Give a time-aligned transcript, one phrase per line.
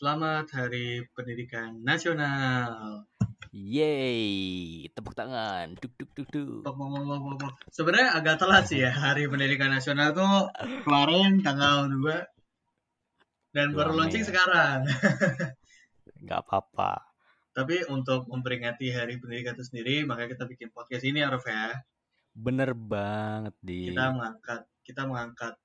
[0.00, 3.04] Selamat Hari Pendidikan Nasional.
[3.52, 5.76] Yeay, tepuk tangan.
[5.76, 6.64] Duk duk duk duk.
[6.64, 7.54] Pok, pok, pok, pok, pok, pok.
[7.68, 10.48] Sebenarnya agak telat sih ya Hari Pendidikan Nasional tuh
[10.88, 12.16] kemarin tanggal 2
[13.52, 14.30] dan baru launching Mei.
[14.32, 14.88] sekarang.
[16.24, 17.04] Nggak apa-apa.
[17.52, 21.76] Tapi untuk memperingati Hari Pendidikan itu sendiri, maka kita bikin podcast ini ya, Rof ya.
[22.32, 23.92] Bener banget di.
[23.92, 25.60] Kita mengangkat kita mengangkat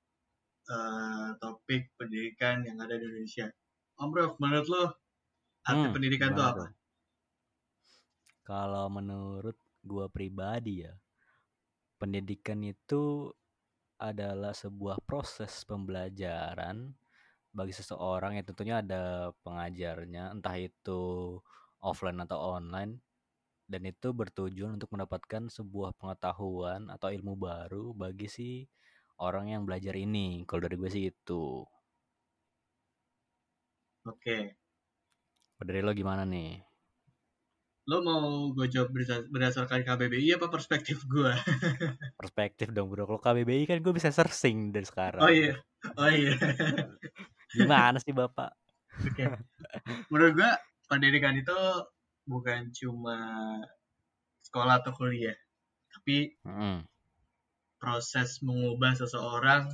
[0.68, 3.48] eh, topik pendidikan yang ada di Indonesia.
[4.02, 4.82] Om Rof, menurut lo
[5.70, 6.64] arti Hmm, pendidikan itu apa?
[8.48, 9.58] Kalau menurut
[9.90, 10.92] gua pribadi ya,
[12.00, 13.32] pendidikan itu
[14.10, 16.76] adalah sebuah proses pembelajaran
[17.58, 19.04] bagi seseorang yang tentunya ada
[19.44, 21.02] pengajarnya, entah itu
[21.88, 22.92] offline atau online,
[23.72, 28.50] dan itu bertujuan untuk mendapatkan sebuah pengetahuan atau ilmu baru bagi si
[29.26, 30.44] orang yang belajar ini.
[30.48, 31.64] Kalau dari gue sih itu.
[34.06, 34.54] Oke.
[35.56, 36.62] Kalau dari lo gimana nih?
[37.86, 41.30] Lo mau gue jawab berdas- berdasarkan KBBI apa perspektif gue?
[42.20, 43.06] Perspektif dong bro.
[43.06, 45.22] Kalau KBBI kan gue bisa searching dari sekarang.
[45.22, 45.54] Oh iya,
[45.94, 46.34] oh iya.
[47.56, 48.54] Gimana sih bapak?
[49.06, 49.30] Oke.
[50.10, 50.50] Menurut gue
[50.90, 51.54] pendidikan itu
[52.26, 53.18] bukan cuma
[54.42, 55.34] sekolah atau kuliah,
[55.94, 56.82] tapi Mm-mm.
[57.78, 59.70] proses mengubah seseorang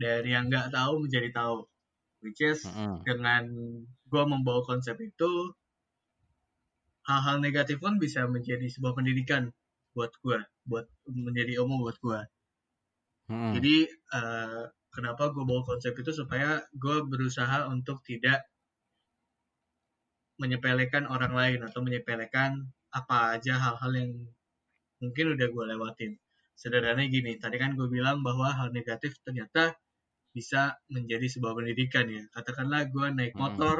[0.00, 1.68] dari yang nggak tahu menjadi tahu.
[2.26, 3.06] Which is Mm-mm.
[3.06, 3.46] dengan
[4.10, 5.54] gue membawa konsep itu,
[7.06, 9.54] hal-hal negatif pun bisa menjadi sebuah pendidikan
[9.94, 12.20] buat gue, buat menjadi umum buat gue.
[13.30, 13.52] Mm-mm.
[13.54, 18.42] Jadi eh, kenapa gue bawa konsep itu supaya gue berusaha untuk tidak
[20.42, 24.10] menyepelekan orang lain atau menyepelekan apa aja hal-hal yang
[25.00, 26.12] mungkin udah gue lewatin.
[26.56, 29.76] Sederhananya gini, tadi kan gue bilang bahwa hal negatif ternyata
[30.36, 32.22] bisa menjadi sebuah pendidikan ya.
[32.36, 33.40] Katakanlah gue naik Mm-mm.
[33.40, 33.78] motor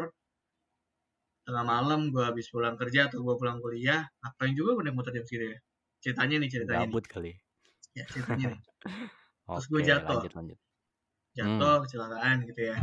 [1.45, 4.97] tengah malam, gue habis pulang kerja atau gue pulang kuliah, apa yang juga gue naik
[4.97, 5.59] motor jam segitu ya.
[6.03, 6.91] Ceritanya nih, ceritanya nih.
[6.91, 7.33] Gabut kali.
[7.95, 8.61] Ya, ceritanya nih.
[9.47, 10.19] Terus gue jatuh.
[10.19, 10.59] lanjut lanjut.
[11.37, 12.79] jatuh kecelakaan gitu ya.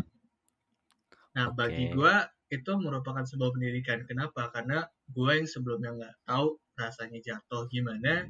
[1.33, 1.97] Nah bagi Oke.
[1.97, 2.13] gue
[2.53, 4.05] itu merupakan sebuah pendidikan.
[4.05, 4.53] Kenapa?
[4.53, 8.29] Karena gue yang sebelumnya nggak tahu rasanya jatuh gimana,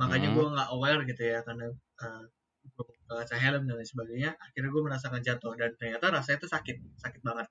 [0.00, 0.36] makanya Hmm.
[0.40, 1.68] gue nggak aware gitu ya karena
[2.00, 2.24] uh,
[3.08, 4.30] kaca helm dan lain sebagainya.
[4.40, 7.46] Akhirnya gue merasakan jatuh dan ternyata rasanya itu sakit, sakit banget.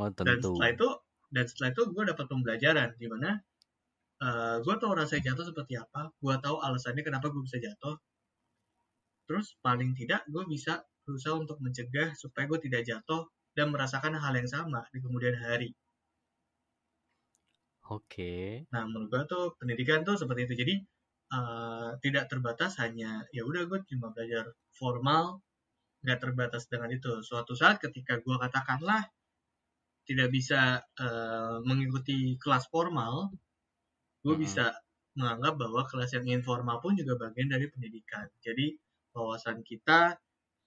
[0.00, 0.56] Oh Dan tentu.
[0.56, 0.88] setelah itu
[1.30, 3.30] dan setelah itu gue dapat pembelajaran di mana
[4.24, 7.96] uh, gue tahu rasanya jatuh seperti apa, gue tahu alasannya kenapa gue bisa jatuh.
[9.28, 14.32] Terus paling tidak gue bisa berusaha untuk mencegah supaya gue tidak jatuh dan merasakan hal
[14.34, 15.74] yang sama di kemudian hari.
[17.90, 18.64] Oke.
[18.70, 20.54] Nah menurut gue tuh pendidikan tuh seperti itu.
[20.62, 20.74] Jadi
[21.32, 25.42] uh, tidak terbatas hanya ya udah gue cuma belajar formal,
[26.04, 27.22] nggak terbatas dengan itu.
[27.22, 29.06] Suatu saat ketika gue katakanlah
[30.08, 33.30] tidak bisa uh, mengikuti kelas formal,
[34.26, 34.42] gue Mm-mm.
[34.42, 34.74] bisa
[35.14, 38.26] menganggap bahwa kelas yang informal pun juga bagian dari pendidikan.
[38.42, 38.74] Jadi
[39.14, 40.18] wawasan kita,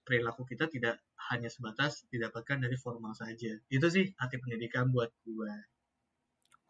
[0.04, 1.00] perilaku kita tidak
[1.32, 3.56] hanya sebatas didapatkan dari formal saja.
[3.68, 5.52] Itu sih arti pendidikan buat gue.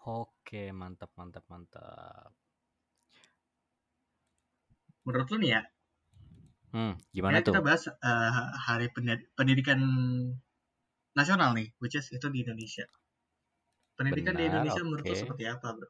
[0.05, 2.44] Oke, mantap mantap mantap.
[5.05, 5.61] Menurut lu nih ya,
[6.73, 7.65] Hmm, gimana ya kita tuh?
[7.67, 8.31] bahas uh,
[8.67, 9.81] hari Pendid- pendidikan
[11.19, 12.87] nasional nih, which is itu di Indonesia.
[13.99, 15.89] Pendidikan di Benar, Indonesia menurut lu seperti apa, bro?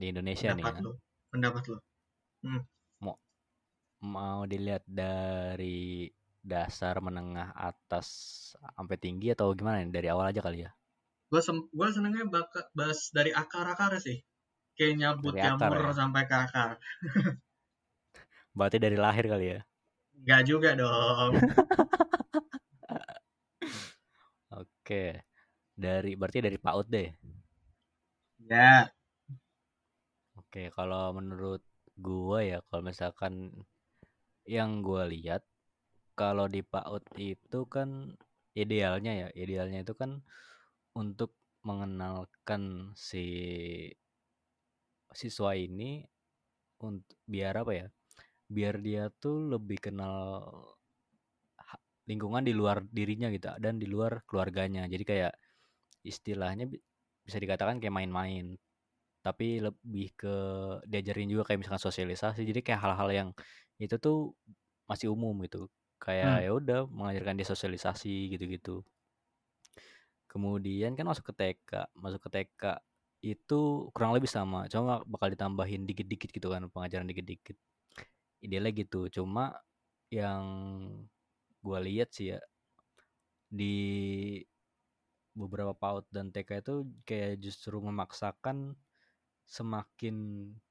[0.00, 0.80] Di Indonesia nih Pendapat ya.
[0.84, 0.92] lu,
[1.32, 1.76] pendapat lu.
[3.04, 3.14] Mau
[4.14, 5.78] mau dilihat dari
[6.52, 8.06] dasar menengah atas
[8.76, 9.94] sampai tinggi atau gimana nih?
[9.96, 10.70] Dari awal aja kali ya.
[11.30, 12.24] Gue sem gue senengnya
[12.78, 14.18] bahas dari akar-akar sih.
[14.76, 15.96] Kayak nyabut jamur ya.
[15.96, 16.76] sampai ke akar.
[18.56, 19.60] Berarti dari lahir kali ya.
[20.16, 21.36] Enggak juga dong.
[24.60, 25.20] Oke.
[25.76, 27.12] Dari berarti dari PAUD deh.
[28.48, 28.88] ya,
[30.40, 31.60] Oke, kalau menurut
[32.00, 33.52] gua ya kalau misalkan
[34.48, 35.44] yang gua lihat
[36.16, 38.16] kalau di PAUD itu kan
[38.56, 40.24] idealnya ya, idealnya itu kan
[40.96, 43.28] untuk mengenalkan si
[45.22, 46.04] siswa ini
[46.88, 47.86] untuk biar apa ya?
[48.56, 50.26] Biar dia tuh lebih kenal
[52.06, 54.86] lingkungan di luar dirinya gitu dan di luar keluarganya.
[54.86, 55.32] Jadi kayak
[56.06, 56.82] istilahnya bi-
[57.26, 58.46] bisa dikatakan kayak main-main,
[59.26, 60.34] tapi lebih ke
[60.90, 62.42] diajarin juga kayak misalkan sosialisasi.
[62.46, 63.28] Jadi kayak hal-hal yang
[63.82, 64.34] itu tuh
[64.90, 65.68] masih umum gitu.
[66.02, 66.46] Kayak Hmm.
[66.46, 68.82] ya udah mengajarkan dia sosialisasi gitu-gitu.
[70.30, 72.62] Kemudian kan masuk ke TK, masuk ke TK
[73.34, 77.56] itu kurang lebih sama, cuma bakal ditambahin dikit-dikit gitu kan, pengajaran dikit-dikit.
[78.44, 79.58] Idealnya gitu, cuma
[80.12, 80.44] yang
[81.64, 82.38] gua lihat sih ya
[83.50, 84.42] di
[85.36, 86.74] beberapa PAUD dan TK itu
[87.04, 88.72] kayak justru memaksakan
[89.46, 90.16] semakin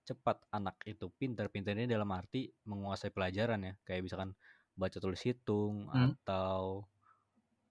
[0.07, 4.31] cepat anak itu pintar pintarnya dalam arti menguasai pelajaran ya kayak misalkan
[4.75, 6.15] baca tulis hitung Hmm.
[6.25, 6.83] atau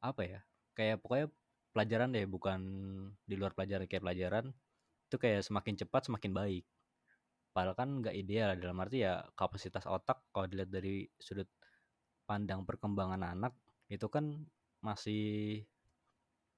[0.00, 0.40] apa ya
[0.78, 1.28] kayak pokoknya
[1.74, 2.60] pelajaran deh bukan
[3.28, 4.46] di luar pelajaran kayak pelajaran
[5.14, 6.64] itu kayak semakin cepat semakin baik
[7.54, 11.48] padahal kan nggak ideal dalam arti ya kapasitas otak kalau dilihat dari sudut
[12.28, 13.54] pandang perkembangan anak
[13.92, 14.46] itu kan
[14.82, 15.64] masih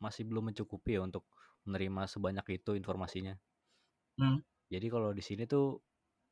[0.05, 1.25] masih belum mencukupi ya untuk
[1.69, 3.35] menerima sebanyak itu informasinya
[4.19, 4.39] Hmm.
[4.73, 5.83] jadi kalau di sini tuh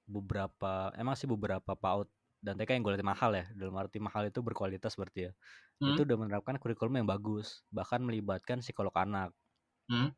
[0.08, 2.08] beberapa emang sih beberapa PAUD
[2.44, 5.32] dan TK yang gue lihat mahal ya dalam arti mahal itu berkualitas berarti ya
[5.80, 5.98] Hmm.
[5.98, 9.32] itu udah menerapkan kurikulum yang bagus bahkan melibatkan psikolog anak
[9.88, 10.08] Hmm.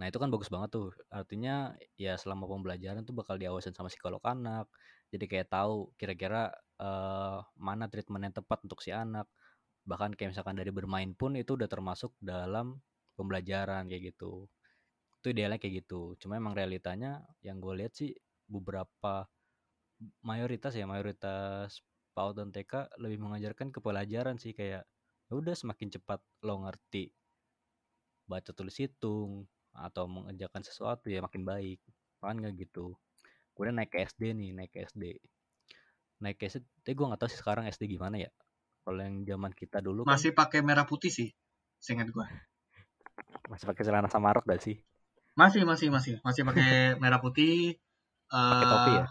[0.00, 0.88] Nah itu kan bagus banget tuh.
[1.12, 4.64] Artinya ya selama pembelajaran tuh bakal diawasin sama psikolog anak.
[5.12, 6.48] Jadi kayak tahu kira-kira
[6.80, 9.28] eh, mana treatment yang tepat untuk si anak.
[9.84, 12.80] Bahkan kayak misalkan dari bermain pun itu udah termasuk dalam
[13.20, 14.48] pembelajaran kayak gitu.
[15.20, 16.16] Itu idealnya kayak gitu.
[16.16, 18.16] Cuma emang realitanya yang gue lihat sih
[18.48, 19.28] beberapa
[20.24, 21.84] mayoritas ya mayoritas
[22.16, 22.72] PAUD dan TK
[23.04, 24.56] lebih mengajarkan ke pelajaran sih.
[24.56, 24.88] Kayak
[25.28, 27.12] ya udah semakin cepat lo ngerti
[28.30, 31.78] baca tulis hitung atau mengerjakan sesuatu ya makin baik
[32.20, 32.94] kan nggak gitu
[33.54, 35.04] kemudian naik ke SD nih naik ke SD
[36.20, 38.30] naik ke SD tapi gue nggak tahu sih sekarang SD gimana ya
[38.84, 41.28] kalau yang zaman kita dulu kan Masih pakai merah putih sih,
[41.78, 42.26] seingat gua.
[43.50, 44.76] masih pakai celana sama rok gak sih
[45.38, 46.68] Masih, masih, masih, masih pakai
[47.02, 47.78] merah putih.
[48.30, 49.08] pakai topi ya eh,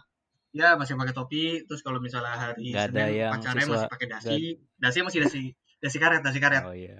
[0.50, 1.44] Ya masih pakai topi.
[1.70, 4.38] Terus kalau misalnya hari ada Senin yang pacarnya siswa- masih pakai dasi.
[4.78, 5.42] Dasi masih dasi
[5.80, 6.64] dasi karet, dasi karet.
[6.66, 6.98] oh iya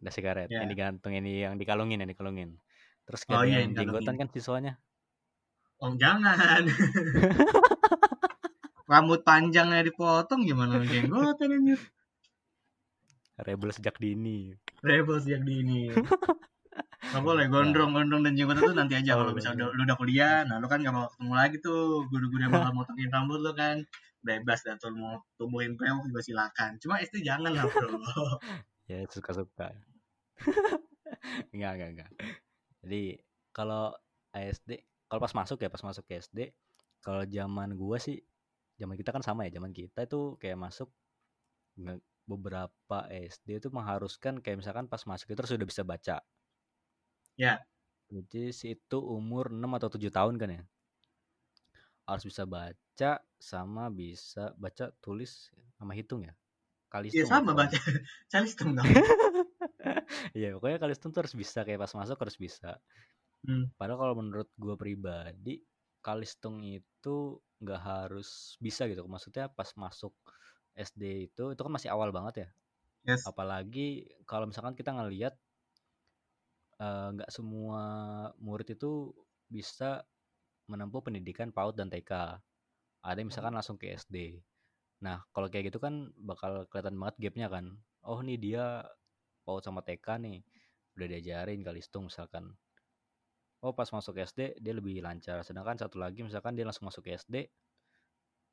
[0.00, 0.64] dasi karet Ya.
[0.64, 2.56] yang digantung ini yang dikalungin yang dikalungin
[3.04, 4.80] terus Oh ada iya, yang jenggotan kan siswanya
[5.80, 6.68] Oh jangan.
[8.90, 11.80] Rambut panjangnya dipotong gimana jenggotan anjir.
[13.40, 14.52] rebel sejak dini
[14.84, 15.88] Rebel sejak dini.
[17.10, 19.74] Gak boleh gondrong-gondrong dan jenggot itu nanti aja Oh, kalau iya, misalnya iya.
[19.74, 23.08] lu udah kuliah, nah lu kan gak mau ketemu lagi tuh guru-guru yang bakal motongin
[23.08, 23.76] rambut lu kan
[24.20, 26.76] bebas dah tuh mau tumbuhin brewok juga silakan.
[26.76, 27.88] Cuma SD jangan lah bro.
[28.90, 29.72] ya suka-suka
[31.54, 32.10] enggak enggak enggak
[32.84, 33.02] jadi
[33.52, 33.92] kalau
[34.34, 34.70] SD
[35.10, 36.38] kalau pas masuk ya pas masuk ke SD
[37.04, 38.20] kalau zaman gua sih
[38.80, 40.88] zaman kita kan sama ya zaman kita itu kayak masuk
[42.28, 46.16] beberapa SD itu mengharuskan kayak misalkan pas masuk itu sudah bisa baca
[47.40, 47.64] Ya.
[48.12, 50.62] jadi itu umur 6 atau 7 tahun kan ya
[52.04, 55.48] harus bisa baca sama bisa baca tulis
[55.78, 56.34] sama hitung ya
[56.90, 57.78] kali Iya sama baca.
[58.32, 58.86] Calistung dong.
[60.38, 62.70] Iya pokoknya kalistung tuh harus bisa kayak pas masuk harus bisa.
[63.46, 63.72] Hmm.
[63.78, 65.54] Padahal kalau menurut gue pribadi
[66.00, 69.04] kalistung itu nggak harus bisa gitu.
[69.08, 70.14] Maksudnya pas masuk
[70.76, 72.48] SD itu itu kan masih awal banget ya.
[73.08, 73.22] Yes.
[73.24, 75.34] Apalagi kalau misalkan kita ngelihat
[76.80, 77.82] eh, nggak semua
[78.40, 79.12] murid itu
[79.50, 80.04] bisa
[80.70, 82.12] menempuh pendidikan PAUD dan TK.
[83.04, 84.40] Ada yang misalkan langsung ke SD.
[85.04, 87.66] Nah kalau kayak gitu kan bakal kelihatan banget gapnya kan.
[88.04, 88.84] Oh nih dia
[89.50, 90.38] PAUD sama TK nih
[90.94, 92.54] udah diajarin kalistung misalkan.
[93.60, 95.42] Oh pas masuk SD dia lebih lancar.
[95.42, 97.50] Sedangkan satu lagi misalkan dia langsung masuk SD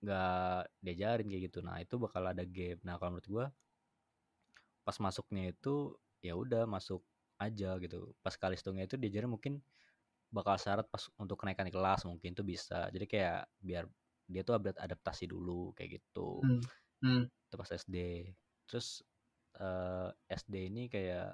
[0.02, 1.60] nggak diajarin kayak gitu.
[1.62, 2.82] Nah itu bakal ada gap.
[2.82, 3.46] Nah kalau menurut gua
[4.82, 5.94] pas masuknya itu
[6.26, 7.06] ya udah masuk
[7.38, 8.18] aja gitu.
[8.26, 9.62] Pas kalistungnya itu diajarin mungkin
[10.34, 12.90] bakal syarat pas untuk kenaikan kelas mungkin tuh bisa.
[12.90, 13.86] Jadi kayak biar
[14.28, 16.44] dia tuh update adaptasi dulu kayak gitu.
[16.44, 16.62] Hmm.
[17.00, 17.24] Hmm.
[17.48, 18.28] Itu pas SD.
[18.68, 19.06] Terus
[19.58, 21.32] eh, SD ini kayak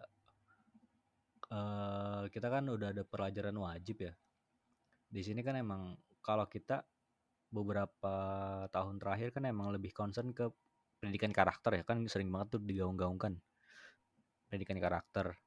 [1.53, 4.13] eh kita kan udah ada pelajaran wajib ya.
[5.13, 6.82] Di sini kan emang kalau kita
[7.53, 8.15] beberapa
[8.74, 10.50] tahun terakhir kan emang lebih concern ke
[10.98, 11.84] pendidikan karakter ya.
[11.86, 13.38] Kan sering banget tuh digaung-gaungkan.
[14.50, 15.38] Pendidikan karakter.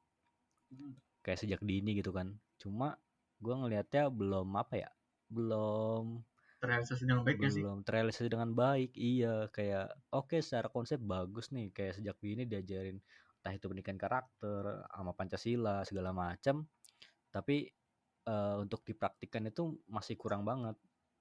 [1.24, 2.38] Kayak sejak dini gitu kan.
[2.60, 2.94] Cuma
[3.42, 4.90] gua ngelihatnya belum apa ya
[5.26, 6.22] belum
[6.56, 7.62] Terrealisasi dengan baik ya sih.
[7.62, 9.48] belum terrealisasi dengan baik iya.
[9.52, 11.68] Kayak oke secara konsep bagus nih.
[11.72, 12.98] Kayak sejak dini diajarin
[13.40, 16.66] entah itu pendidikan karakter sama Pancasila segala macam
[17.30, 17.68] tapi
[18.26, 20.76] eh, untuk dipraktikkan itu masih kurang banget.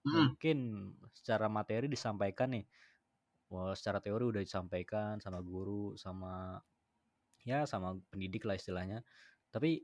[0.05, 0.37] Hmm.
[0.37, 2.65] mungkin secara materi disampaikan nih.
[3.49, 6.61] Wah, secara teori udah disampaikan sama guru sama
[7.45, 9.01] ya sama pendidik lah istilahnya.
[9.53, 9.81] Tapi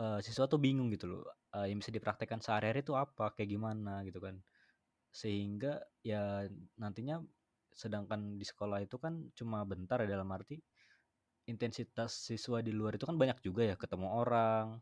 [0.00, 4.00] eh, siswa tuh bingung gitu loh Eh, yang bisa dipraktekkan sehari-hari itu apa kayak gimana
[4.08, 4.40] gitu kan
[5.12, 6.48] sehingga ya
[6.82, 7.20] nantinya
[7.72, 10.56] sedangkan di sekolah itu kan cuma bentar ya dalam arti
[11.50, 14.78] intensitas siswa di luar itu kan banyak juga ya ketemu orang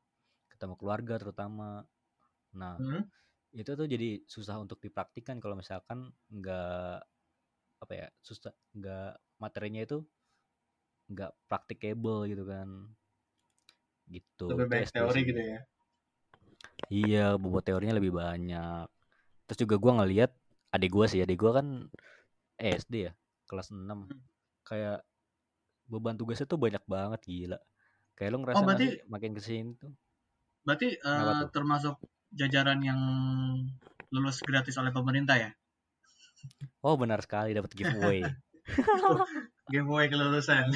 [0.53, 1.85] ketemu keluarga terutama.
[2.57, 3.03] Nah Hmm.
[3.55, 7.03] itu tuh jadi susah untuk dipraktikkan kalau misalkan nggak
[7.83, 9.99] apa ya susah nggak materinya itu
[11.13, 12.69] nggak practicable gitu kan.
[14.15, 15.59] Gitu lebih banyak teori gitu ya?
[17.03, 18.85] Iya bobot teorinya lebih banyak
[19.51, 20.31] terus juga gua ngeliat
[20.71, 21.91] adik gua sih adik gua kan
[22.55, 23.13] SD ya
[23.51, 24.07] kelas 6 Hmm.
[24.63, 25.03] kayak
[25.91, 27.59] beban tugasnya tuh banyak banget gila.
[28.15, 29.91] Kayak lu ngerasa oh berarti sih makin ke sini tuh?
[30.63, 31.51] berarti tuh?
[31.51, 31.99] termasuk
[32.31, 33.01] jajaran yang
[34.15, 35.51] lulus gratis oleh pemerintah ya?
[36.87, 38.23] Oh benar sekali dapat giveaway.
[39.73, 40.71] Giveaway kelulusan.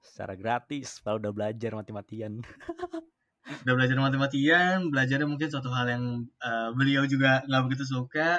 [0.00, 2.40] Secara gratis kalau udah belajar mati-matian
[3.48, 6.04] udah belajar mati-matian belajarnya mungkin suatu hal yang
[6.40, 8.38] eh, beliau juga nggak begitu suka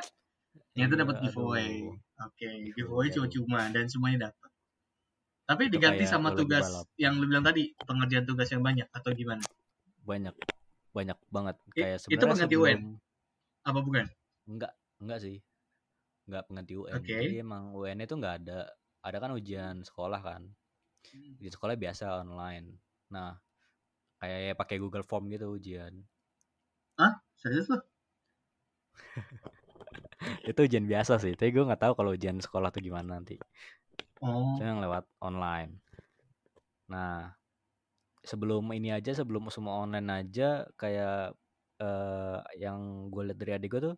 [0.77, 1.71] yang itu Iya, dapat giveaway.
[1.81, 1.95] aduh.
[2.29, 3.13] oke giveaway aduh.
[3.25, 4.49] cuma-cuma dan semuanya dapat
[5.49, 6.85] tapi Itu diganti sama tugas balap.
[7.01, 9.41] yang lu bilang tadi pengerjaan tugas yang banyak atau gimana?
[10.05, 10.37] Banyak
[10.93, 11.55] banyak banget.
[11.73, 12.81] Kayak itu sebenarnya pengganti sebelum UN?
[13.65, 14.05] apa bukan?
[14.45, 15.37] Enggak enggak sih.
[16.29, 17.17] Enggak pengganti UN Oke.
[17.17, 18.59] jadi emang UN itu enggak ada.
[19.01, 20.45] Ada kan ujian sekolah kan.
[21.41, 22.77] Ujian sekolah biasa online.
[23.09, 23.33] Nah
[24.19, 26.03] kayak pakai Google Form gitu ujian
[27.39, 27.79] serius lu?
[30.51, 33.39] Itu ujian biasa sih tapi gue nggak tahu kalau ujian sekolah tuh gimana nanti.
[34.19, 34.59] Oh.
[34.59, 35.79] Itu yang lewat online.
[36.91, 37.31] Nah
[38.27, 41.31] sebelum ini aja sebelum semua online aja kayak
[41.79, 43.95] eh, yang gue lihat dari adik gue tuh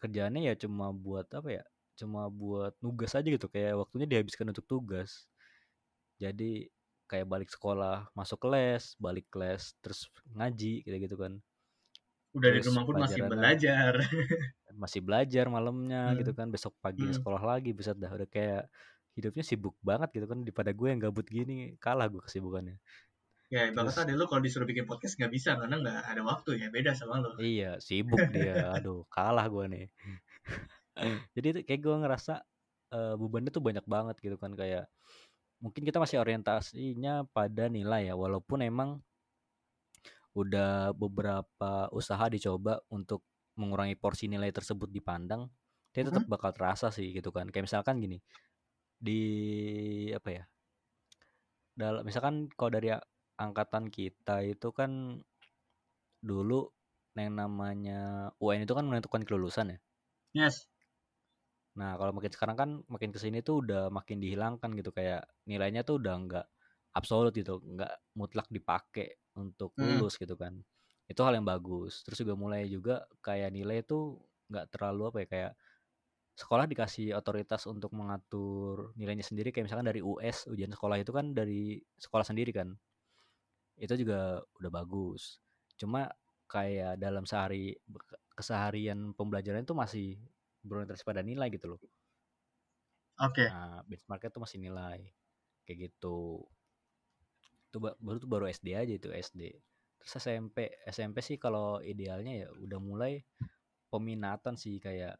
[0.00, 1.64] kerjaannya ya cuma buat apa ya
[2.00, 3.46] cuma buat nugas aja gitu.
[3.52, 5.28] Kayak waktunya dihabiskan untuk tugas.
[6.16, 6.72] Jadi
[7.06, 11.38] kayak balik sekolah masuk kelas balik kelas terus ngaji kayak gitu kan.
[12.32, 13.92] Udah di terus rumah pun masih belajar.
[14.72, 16.16] Masih belajar malamnya Hmm.
[16.16, 16.48] gitu kan.
[16.48, 17.12] Besok pagi Hmm.
[17.12, 18.72] sekolah lagi bisa dah udah kayak
[19.12, 22.80] hidupnya sibuk banget gitu kan daripada gue yang gabut gini kalah gue kesibukannya.
[23.52, 26.72] Ya Terus- ada lu kalau disuruh bikin podcast nggak bisa karena nggak ada waktu ya
[26.72, 27.36] beda sama lu.
[27.36, 28.72] Iya sibuk dia.
[28.72, 29.86] Aduh kalah gue nih.
[31.36, 32.34] Jadi itu kayak gue ngerasa
[32.92, 34.88] eh, bebannya tuh banyak banget gitu kan kayak
[35.62, 38.98] mungkin kita masih orientasinya pada nilai ya walaupun emang
[40.34, 43.22] udah beberapa usaha dicoba untuk
[43.54, 45.46] mengurangi porsi nilai tersebut dipandang
[45.92, 47.52] tapi tetap bakal terasa sih gitu kan.
[47.52, 48.18] Kayak misalkan gini
[48.96, 49.20] di
[50.14, 50.44] apa ya
[51.76, 52.96] dalam misalkan kalau dari
[53.36, 55.20] angkatan kita itu kan
[56.24, 56.70] dulu
[57.12, 59.78] yang namanya UN itu kan menentukan kelulusan ya?
[60.32, 60.71] Yes
[61.80, 65.80] Nah, kalau makin sekarang kan makin ke sini tuh udah makin dihilangkan gitu kayak nilainya
[65.88, 66.46] tuh udah nggak
[66.92, 69.78] absolut gitu, nggak mutlak dipakai untuk Hmm.
[69.80, 70.60] lulus gitu kan.
[71.08, 72.04] Itu hal yang bagus.
[72.04, 74.20] Terus juga mulai juga kayak nilai tuh
[74.52, 75.52] nggak terlalu apa ya kayak
[76.36, 81.32] sekolah dikasih otoritas untuk mengatur nilainya sendiri kayak misalkan dari US ujian sekolah itu kan
[81.36, 82.76] dari sekolah sendiri kan.
[83.76, 85.40] Itu juga udah bagus.
[85.80, 86.08] Cuma
[86.48, 87.72] kayak dalam sehari
[88.36, 90.08] keseharian pembelajaran itu masih
[90.66, 91.80] berorientasi pada nilai gitu loh.
[93.18, 94.98] oke Nah, benchmarknya tuh masih nilai
[95.66, 96.46] kayak gitu.
[97.70, 99.42] Itu ba- baru tuh baru SD aja itu SD.
[100.02, 103.12] Terus SMP, SMP sih kalau idealnya ya udah mulai
[103.92, 105.14] peminatan sih kayak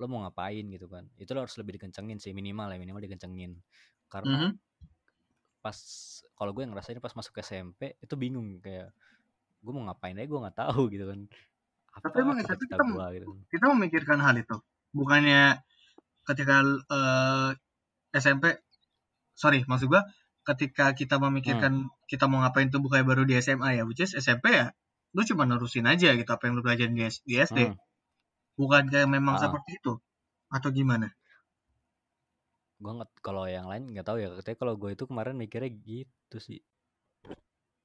[0.00, 1.04] lo mau ngapain gitu kan.
[1.20, 3.52] Itu lo harus lebih dikencengin sih minimal ya minimal dikencengin.
[4.12, 4.58] Karena Mhm.
[5.62, 5.78] pas
[6.38, 8.90] kalau gue ngerasain pas masuk SMP itu bingung kayak
[9.64, 11.20] gue mau ngapain aja gue nggak tahu gitu kan.
[11.98, 13.30] Apa Tapi emang cita-cita kita gue gitu.
[13.52, 14.56] kita memikirkan hal itu
[14.92, 15.60] bukannya
[16.24, 17.50] ketika eh,
[18.14, 18.56] SMP
[19.34, 20.04] sorry maksud gua
[20.42, 21.72] ketika kita memikirkan
[22.06, 24.70] kita mau ngapain tuh bukannya baru di SMA ya which is SMP ya
[25.12, 27.76] lu cuma nerusin aja gitu apa yang lu pelajarin di, di SD Hmm.
[28.56, 29.42] bukan kayak memang Ah.
[29.42, 29.92] seperti itu?
[30.48, 31.08] Atau gimana?
[32.76, 36.36] Gue nggak kalau yang lain nggak tahu ya tapi kalau gue itu kemarin mikirnya gitu
[36.36, 36.60] sih.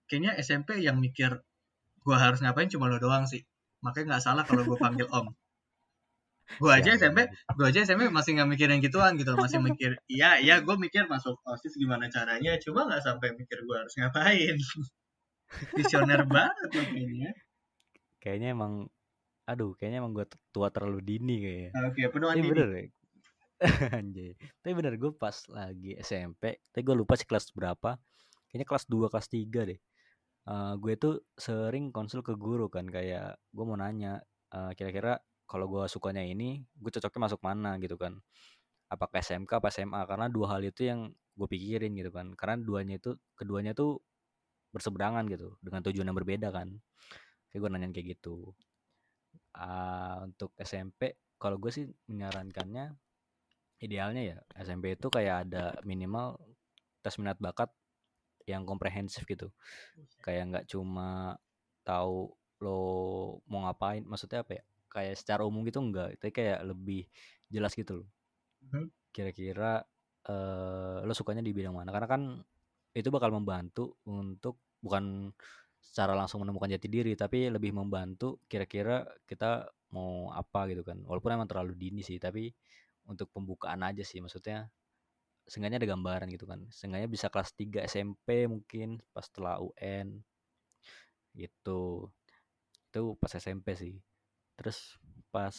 [0.07, 1.43] Kayaknya SMP yang mikir
[2.01, 3.43] gua harus ngapain cuma lu doang sih.
[3.83, 5.27] Makanya nggak salah kalau gua panggil om
[6.55, 7.53] gua aja Sialan SMP gitu.
[7.59, 11.35] gue aja SMP masih nggak mikirin gituan gitu masih mikir iya iya gue mikir masuk
[11.43, 14.55] osis gimana caranya cuma nggak sampai mikir gue harus ngapain.
[15.79, 17.31] Visioner banget kayaknya.
[18.19, 18.73] Kayaknya emang
[19.47, 21.71] aduh kayaknya emang gue tua terlalu dini kayaknya.
[21.87, 22.51] Oke penuh tapi dini.
[22.51, 22.83] bener ya
[23.99, 24.31] anjay.
[24.63, 27.99] Tapi bener gue pas lagi SMP tapi gue lupa sih kelas berapa
[28.47, 29.79] kayaknya kelas 2 kelas 3 deh.
[30.47, 34.23] Eh, gue tuh sering konsul ke guru kan kayak gue mau nanya
[34.55, 38.19] eh, kira-kira kalau gue sukanya ini gue cocoknya masuk mana gitu kan.
[38.91, 42.35] Apakah SMK apa SMA karena dua hal itu yang gue pikirin gitu kan.
[42.35, 44.03] Karena duanya itu keduanya tuh
[44.75, 46.75] berseberangan gitu dengan tujuan yang berbeda kan.
[47.49, 48.51] Kayak gue nanyain kayak gitu.
[49.55, 52.93] Ah, untuk SMP kalau gue sih menyarankannya
[53.81, 56.35] idealnya ya SMP itu kayak ada minimal
[57.05, 57.71] tes minat bakat
[58.49, 59.47] yang komprehensif gitu.
[60.23, 61.39] Kayak nggak cuma
[61.87, 62.81] tahu lo
[63.45, 64.63] mau ngapain maksudnya apa ya
[64.97, 67.01] kayak secara umum gitu enggak tapi kayak lebih
[67.53, 68.09] jelas gitu loh.
[68.61, 68.89] Mhm.
[69.15, 69.81] kira-kira
[70.27, 71.89] eh lo sukanya di bidang mana?
[71.95, 72.21] Karena kan
[72.93, 75.31] itu bakal membantu untuk bukan
[75.79, 80.99] secara langsung menemukan jati diri tapi lebih membantu kira-kira kita mau apa gitu kan.
[81.07, 82.51] Walaupun emang terlalu dini sih tapi
[83.07, 84.19] untuk pembukaan aja sih.
[84.23, 84.67] Maksudnya
[85.47, 86.67] seenggaknya ada gambaran gitu kan.
[86.73, 90.21] Seenggaknya bisa kelas 3 SMP mungkin pas setelah UN
[91.35, 92.11] gitu.
[92.89, 93.95] Itu pas SMP sih
[94.57, 94.97] terus
[95.31, 95.53] pas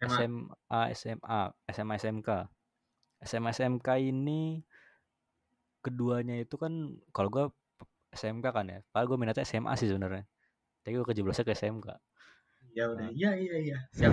[0.00, 0.80] SMA.
[0.96, 1.40] SMA
[1.74, 2.30] SMA SMK
[3.20, 4.64] SMA SMK ini
[5.84, 7.44] keduanya itu kan kalau gue
[8.16, 10.24] SMK kan ya padahal gue minatnya SMA sih sebenarnya
[10.80, 11.88] tapi gue kejeblosnya ke SMK
[12.70, 13.10] Ya udah.
[13.10, 13.14] Nah.
[13.14, 13.78] Iya iya iya.
[13.90, 14.12] Siap.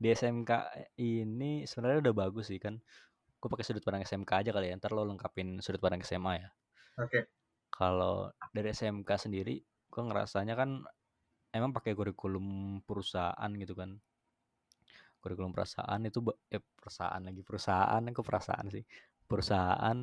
[0.00, 0.50] di SMK
[0.96, 2.80] ini sebenarnya udah bagus sih kan
[3.36, 6.48] gue pakai sudut pandang SMK aja kali ya ntar lo lengkapin sudut pandang SMA ya
[6.96, 7.28] Oke.
[7.68, 10.80] kalau dari SMK sendiri gue ngerasanya kan
[11.54, 13.98] emang pakai kurikulum perusahaan gitu kan.
[15.20, 18.84] Kurikulum perusahaan itu eh perusahaan lagi perusahaan ke perasaan sih?
[19.28, 19.98] Perusahaan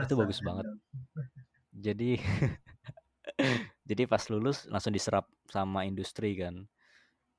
[0.00, 0.64] itu bagus banget.
[0.64, 0.80] dong.
[1.86, 2.10] jadi
[3.88, 6.64] jadi pas lulus langsung diserap sama industri kan.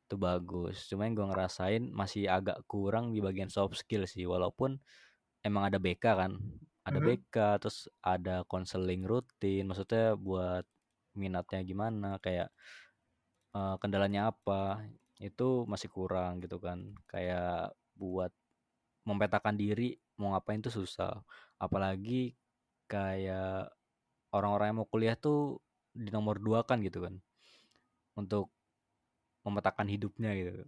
[0.08, 0.88] Itu bagus.
[0.88, 4.78] Cuma yang gue ngerasain masih agak kurang di bagian soft skill sih walaupun
[5.44, 6.32] emang ada BK kan.
[6.88, 7.06] Ada Mhm.
[7.08, 9.68] BK terus ada konseling rutin.
[9.68, 10.64] Maksudnya buat
[11.18, 12.54] minatnya gimana kayak
[13.58, 14.62] eh, kendalanya apa
[15.30, 16.80] itu masih kurang gitu kan.
[17.12, 18.32] Kayak buat
[19.10, 21.14] memetakan diri mau ngapain tuh susah.
[21.66, 22.36] Apalagi
[22.92, 23.72] kayak
[24.36, 25.62] orang-orang yang mau kuliah tuh
[25.96, 27.16] di nomor dua kan gitu kan.
[28.22, 28.52] Untuk
[29.46, 30.64] memetakan hidupnya gitu.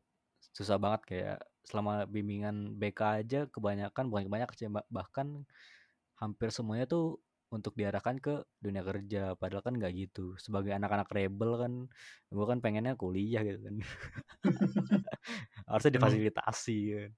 [0.55, 5.27] Susah banget kayak selama bimbingan BK aja kebanyakan bukan kebanyakan sih, bah- bahkan
[6.21, 7.19] hampir semuanya tuh
[7.49, 9.33] untuk diarahkan ke dunia kerja.
[9.35, 10.37] Padahal kan nggak gitu.
[10.37, 11.73] Sebagai anak-anak rebel kan
[12.29, 13.75] gue kan pengennya kuliah gitu kan.
[15.69, 17.11] Harusnya difasilitasi kan.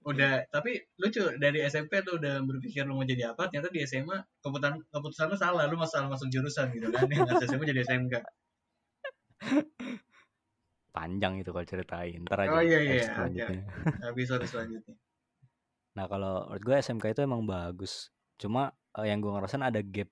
[0.00, 4.16] udah tapi lucu dari SMP tuh udah berpikir lu mau jadi apa ternyata di SMA
[4.40, 7.04] keputusan keputusan lu salah lu masalah masuk jurusan gitu kan.
[7.04, 8.14] Yang SMA jadi SMK
[10.90, 13.62] panjang itu kalau ceritain ntar aja oh iya iya oke selanjutnya.
[14.10, 14.94] episode selanjutnya.
[15.96, 18.10] Nah kalau menurut gue SMK itu emang bagus.
[18.36, 20.10] Cuma eh, yang gue ngerasain ada gap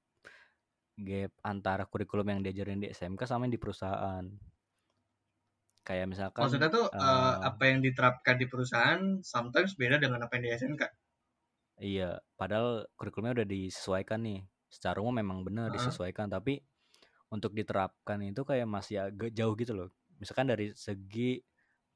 [0.98, 4.24] gap antara kurikulum yang diajarin di SMK sama yang di perusahaan.
[5.86, 10.44] Kayak misalkan maksudnya tuh eh, apa yang diterapkan di perusahaan sometimes beda dengan apa yang
[10.46, 10.82] di SMK
[11.78, 14.40] iya padahal kurikulumnya udah disesuaikan nih.
[14.68, 15.78] Secara umum memang benar Heeh.
[15.80, 16.60] disesuaikan tapi
[17.32, 19.88] untuk diterapkan itu kayak masih agak jauh gitu loh.
[20.20, 21.40] Misalkan dari segi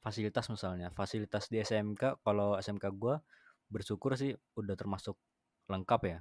[0.02, 3.22] fasilitas misalnya fasilitas di SMK kalau SMK gua
[3.70, 5.16] bersyukur sih udah termasuk
[5.70, 6.18] lengkap ya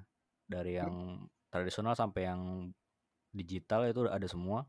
[0.51, 2.41] dari yang tradisional sampai yang
[3.31, 4.67] digital itu udah ada semua.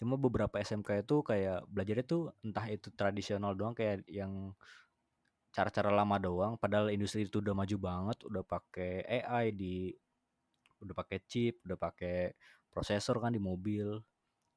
[0.00, 4.52] Cuma beberapa SMK itu kayak belajarnya tuh entah itu tradisional doang kayak yang
[5.52, 6.52] cara-cara lama doang.
[6.62, 9.92] Padahal industri itu udah maju banget udah pakai AI di
[10.82, 12.34] udah pakai chip udah pakai
[12.72, 14.00] prosesor kan di mobil.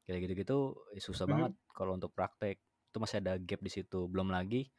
[0.07, 0.57] Kayak gitu-gitu
[0.95, 1.29] eh, susah Mhm.
[1.29, 2.61] banget kalau untuk praktek.
[2.91, 4.07] Itu masih ada gap di situ.
[4.11, 4.69] Belum lagi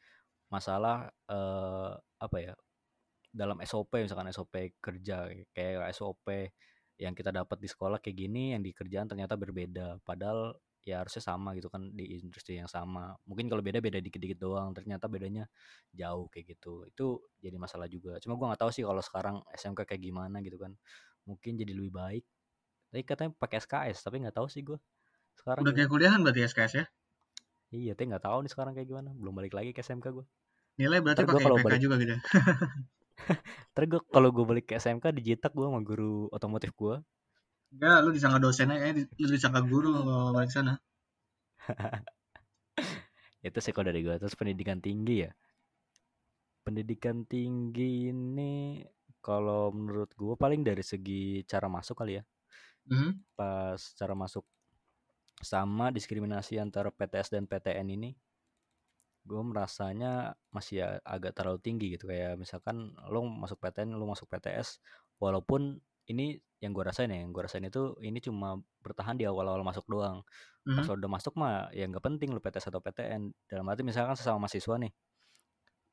[0.53, 2.55] masalah eh, apa ya
[3.37, 6.49] dalam SOP misalkan SOP kerja kayak SOP
[6.97, 10.01] yang kita dapat di sekolah kayak gini yang di kerjaan ternyata berbeda.
[10.01, 13.13] Padahal ya harusnya sama gitu kan di industri yang sama.
[13.29, 14.73] Mungkin kalau beda beda dikit-dikit doang.
[14.73, 15.45] Ternyata bedanya
[15.93, 16.89] jauh kayak gitu.
[16.89, 18.17] Itu jadi masalah juga.
[18.17, 20.73] Cuma gua nggak tahu sih kalau sekarang SMK kayak gimana gitu kan.
[21.29, 22.25] Mungkin jadi lebih baik.
[22.89, 24.81] Tapi katanya pakai SKS tapi nggak tahu sih gua
[25.37, 26.85] sekarang udah kayak gimana kuliahan berarti ya SKS ya?
[27.67, 29.13] Iya tapi nggak tahu nih sekarang kayak gimana.
[29.13, 30.25] Belum balik lagi ke SMK gua.
[30.81, 32.17] Nilai berarti pakai kalau IPK balik juga gitu
[33.73, 37.01] ntar gua kalau gua balik ke SMK dijitak gua sama guru otomotif gua.
[37.73, 40.79] Enggak lu disangka dosen aja lu disangka guru kalau balik sana.
[43.47, 44.15] Itu sih kalau dari gua.
[44.21, 45.31] Terus pendidikan tinggi ya?
[46.63, 48.83] Pendidikan tinggi ini
[49.23, 52.23] kalau menurut gua paling dari segi cara masuk kali ya.
[52.87, 53.35] Mhm.
[53.35, 54.47] pas cara masuk.
[55.43, 58.15] Sama diskriminasi antara PTS dan PTN ini
[59.27, 64.79] gue merasanya masih agak terlalu tinggi gitu kayak misalkan lo masuk PTN lo masuk PTS
[65.23, 65.79] walaupun
[66.11, 69.85] ini yang gue rasain ya yang gue rasain itu ini cuma bertahan di awal-awal masuk
[69.91, 70.23] doang.
[70.75, 70.93] Pas Mhm.
[70.93, 74.75] udah masuk mah ya nggak penting lo PTS atau PTN dalam arti misalkan sesama mahasiswa
[74.81, 74.93] nih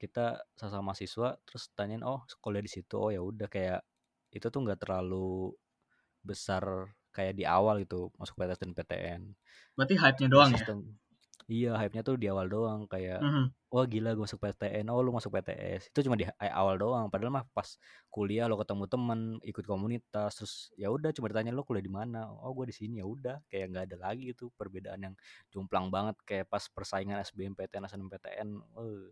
[0.02, 2.94] kita sesama mahasiswa terus tanyain oh sekolah di situ?
[2.98, 3.46] Oh ya udah.
[3.50, 3.80] Kayak
[4.34, 5.54] itu tuh nggak terlalu
[6.24, 6.64] besar
[7.14, 9.22] kayak di awal gitu masuk PTS dan PTN
[9.76, 10.66] berarti hype-nya doang ya?
[10.66, 10.98] Sistem
[11.50, 13.54] iya hype-nya tuh di awal doang kayak Mhm.
[13.74, 17.32] wah gila gue masuk PTN oh lu masuk PTS itu cuma di awal doang padahal
[17.34, 17.68] mah pas
[18.14, 22.30] kuliah lo ketemu temen ikut komunitas terus ya udah cuma ditanya lo kuliah di mana
[22.30, 25.14] oh gue di sini ya udah kayak nggak ada lagi gitu perbedaan yang
[25.52, 29.10] jomplang banget kayak pas persaingan SBMPTN SNMPTN eh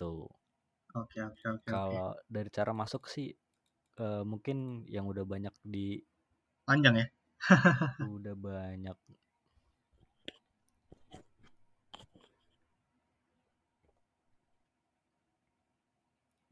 [0.00, 0.28] tuh
[1.00, 1.96] Oke oke oke oke.
[1.96, 3.28] Kalau dari cara masuk sih
[4.02, 4.58] eh, mungkin
[4.94, 5.86] yang udah banyak di
[6.66, 7.06] Panjang ya.
[8.00, 8.96] udah banyak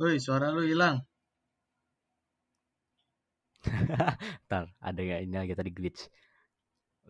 [0.04, 0.96] Woi, suara lu hilang.
[4.46, 6.08] Ntar ada ya ini lagi tadi glitch.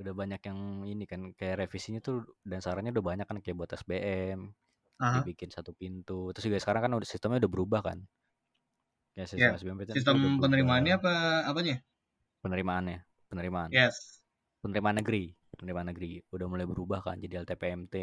[0.01, 0.61] Udah banyak yang
[0.93, 2.17] ini kan kayak revisinya tuh
[2.51, 4.41] dan sarannya udah banyak kan kayak buat SBM,
[4.99, 5.23] Aha.
[5.23, 6.31] dibikin satu pintu.
[6.35, 7.99] Terus juga sekarang kan udah sistemnya udah berubah kan.
[9.19, 11.13] Ya sistem Ya, SBM Sistem penerimaannya apa
[11.51, 11.77] apanya?
[12.43, 12.99] penerimaannya,
[13.31, 13.73] penerimaan.
[13.73, 14.23] Yes.
[14.63, 15.25] Penerimaan negeri,
[15.59, 17.97] penerimaan negeri udah mulai berubah kan jadi LTPMT.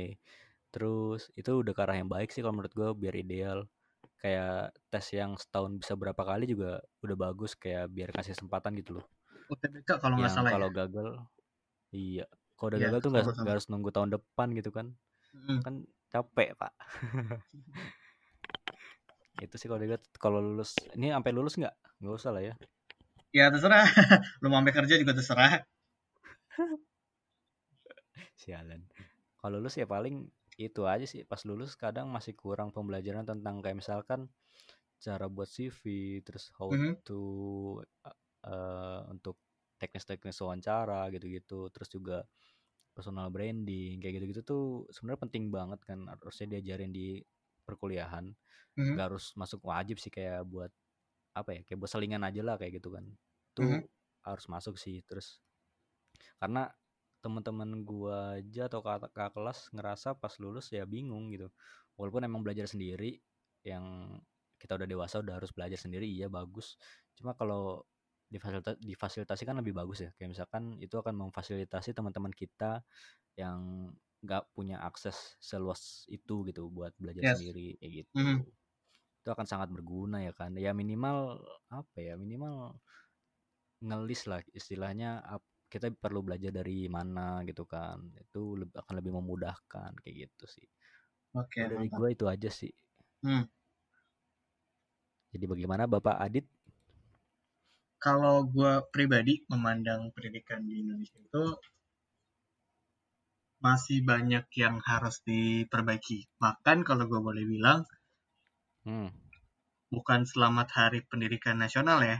[0.73, 3.59] Terus itu udah ke arah yang baik sih kalau menurut gue biar ideal.
[4.21, 9.01] Kayak tes yang setahun bisa berapa kali juga udah bagus kayak biar kasih kesempatan gitu
[9.01, 9.05] loh.
[9.49, 10.75] UTBK kalau nggak salah kalau ya.
[10.85, 11.07] gagal
[11.91, 14.95] iya kalau udah Iya, gagal tuh nggak harus nunggu tahun depan gitu kan
[15.31, 15.63] Mm.
[15.63, 15.73] kan
[16.11, 16.75] capek pak
[19.41, 21.71] itu sih kalau dia kalau lulus ini sampai lulus nggak
[22.03, 22.53] nggak usah lah ya
[23.31, 23.87] Ya terserah.
[24.43, 25.63] lu mau sampai kerja juga terserah.
[28.41, 28.83] sialan
[29.39, 30.27] kalau lulus ya paling
[30.69, 34.29] itu aja sih pas lulus kadang masih kurang pembelajaran tentang kayak misalkan
[35.01, 35.81] cara buat CV
[36.25, 37.01] terus how Mhm.
[37.05, 37.19] to
[38.45, 39.37] uh, untuk
[39.81, 42.17] teknis-teknis wawancara gitu-gitu terus juga
[42.95, 47.23] personal branding kayak gitu-gitu tuh sebenarnya penting banget kan harusnya diajarin di
[47.67, 48.33] perkuliahan
[48.77, 48.97] Mhm.
[48.97, 50.71] nggak harus masuk wajib sih kayak buat
[51.37, 53.05] apa ya kayak buat selingan aja lah kayak gitu kan
[53.55, 53.87] itu Mhm.
[54.25, 55.41] harus masuk sih terus
[56.39, 56.67] karena
[57.23, 61.47] teman-teman gua aja atau kakak kelas ngerasa pas lulus ya bingung gitu.
[61.99, 63.21] Walaupun emang belajar sendiri
[63.65, 64.17] yang
[64.61, 66.77] kita udah dewasa udah harus belajar sendiri iya bagus.
[67.17, 67.85] Cuma kalau
[68.31, 70.09] difasilita difasilitasi kan lebih bagus ya.
[70.17, 72.81] Kayak misalkan itu akan memfasilitasi teman-teman kita
[73.39, 73.91] yang
[74.25, 77.37] nggak punya akses seluas itu gitu buat belajar Yes.
[77.37, 78.15] sendiri kayak gitu.
[78.15, 78.51] Mhm.
[79.21, 80.51] itu akan sangat berguna ya kan.
[80.57, 82.81] Ya minimal apa ya minimal
[83.87, 89.13] ngelis lah istilahnya ap- kita perlu belajar dari mana gitu kan itu leb- akan lebih
[89.19, 90.67] memudahkan kayak gitu sih
[91.39, 92.73] Oke, Kalau dari gue itu aja sih
[93.23, 93.41] Hmm.
[95.31, 96.45] jadi bagaimana bapak Adit
[98.05, 101.43] Kalau gua pribadi memandang pendidikan di Indonesia itu
[103.65, 106.19] masih banyak yang harus diperbaiki.
[106.43, 107.79] Bahkan kalau gue boleh bilang,
[108.85, 109.07] hmm.
[109.93, 112.17] bukan selamat hari pendidikan nasional ya,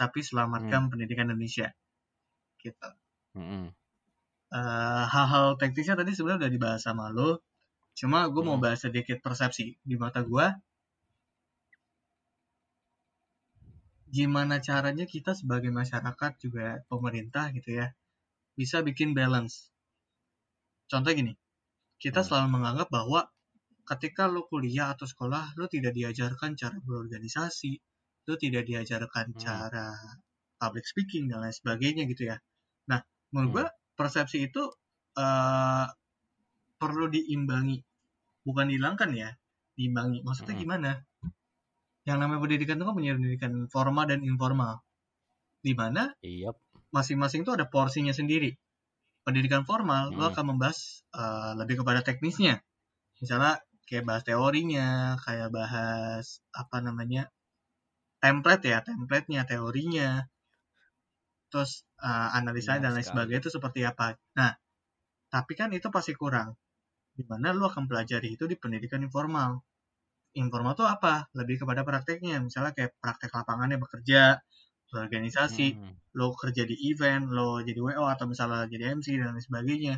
[0.00, 1.68] tapi selamatkan pendidikan Indonesia.
[2.66, 2.88] Gitu.
[3.38, 3.64] Mm-mm.
[4.58, 7.30] Eh, hal-hal teknisnya tadi sebenarnya udah dibahas sama lo.
[7.98, 8.64] Cuma gue mau Hmm.
[8.64, 9.66] bahas sedikit persepsi.
[9.88, 10.46] Di mata gue,
[14.16, 17.86] gimana caranya kita sebagai masyarakat juga pemerintah gitu ya,
[18.58, 19.56] bisa bikin balance.
[20.90, 21.32] Contoh gini,
[22.02, 22.26] kita Hmm.
[22.26, 23.20] selalu menganggap bahwa
[23.90, 27.72] ketika lo kuliah atau sekolah, lo tidak diajarkan cara berorganisasi,
[28.30, 29.40] lo tidak diajarkan Hmm.
[29.44, 29.86] cara
[30.60, 32.36] public speaking dan lain sebagainya gitu ya.
[33.36, 33.56] Menurut Hmm.
[33.60, 33.66] gue
[34.00, 34.62] persepsi itu
[35.20, 35.86] eh,
[36.80, 37.78] perlu diimbangi,
[38.48, 39.30] bukan dihilangkan ya,
[39.76, 40.24] diimbangi.
[40.24, 40.64] Maksudnya Mm-mm.
[40.64, 40.92] gimana?
[42.08, 44.80] Yang namanya pendidikan itu kan punya pendidikan formal dan informal,
[45.60, 46.50] di mana iya
[46.94, 48.56] masing-masing itu ada porsinya sendiri.
[49.26, 50.32] Pendidikan formal lo Hmm.
[50.32, 52.62] akan membahas eh, lebih kepada teknisnya,
[53.20, 57.28] misalnya kayak bahas teorinya, kayak bahas apa namanya
[58.22, 60.24] template ya, templatenya, teorinya,
[61.52, 63.10] terus eh, analisanya Benar dan lain sekali.
[63.16, 64.06] sebagainya itu seperti apa.
[64.38, 64.52] Nah,
[65.32, 66.54] tapi kan itu pasti kurang.
[67.16, 69.62] Di mana lo akan pelajari itu di pendidikan informal.
[70.36, 71.26] Informal tuh apa?
[71.32, 74.36] Lebih kepada prakteknya, misalnya kayak praktek lapangannya bekerja,
[74.92, 75.94] organisasi, Hmm.
[76.16, 79.96] lo kerja di event, lo jadi WO atau misalnya jadi MC dan lain sebagainya.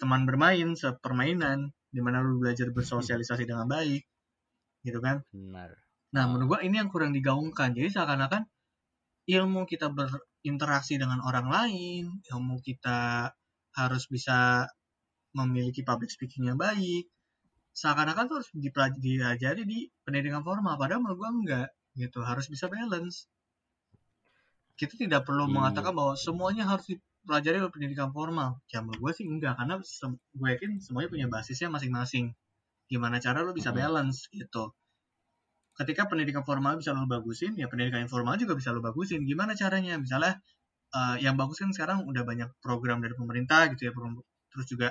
[0.00, 4.02] Teman bermain, sepermainan, di mana lo belajar bersosialisasi dengan baik,
[4.84, 5.22] gitu kan?
[5.32, 5.70] benar
[6.14, 6.28] Nah, Ah.
[6.30, 7.74] menurut gua ini yang kurang digaungkan.
[7.74, 8.46] Jadi seakan-akan
[9.24, 13.32] ilmu kita berinteraksi dengan orang lain, ilmu kita
[13.74, 14.68] harus bisa
[15.32, 17.08] memiliki public speaking yang baik.
[17.74, 22.22] Seakan-akan tuh harus dipelaj- diajari di pendidikan formal, padahal menurut gua enggak gitu.
[22.22, 23.26] Harus bisa balance.
[24.78, 25.54] Kita tidak perlu Iya.
[25.54, 28.62] mengatakan bahwa semuanya harus dipelajari oleh pendidikan formal.
[28.70, 32.34] Ya menurut gua sih enggak, karena gue yakin semuanya punya basisnya masing-masing.
[32.86, 34.70] Gimana cara lo bisa balance gitu
[35.78, 39.22] ketika pendidikan formal bisa lo bagusin, ya pendidikan informal juga bisa lo bagusin.
[39.26, 39.98] Gimana caranya?
[39.98, 40.38] Misalnya
[40.94, 43.92] eh, yang bagus kan sekarang udah banyak program dari pemerintah gitu ya,
[44.52, 44.88] terus juga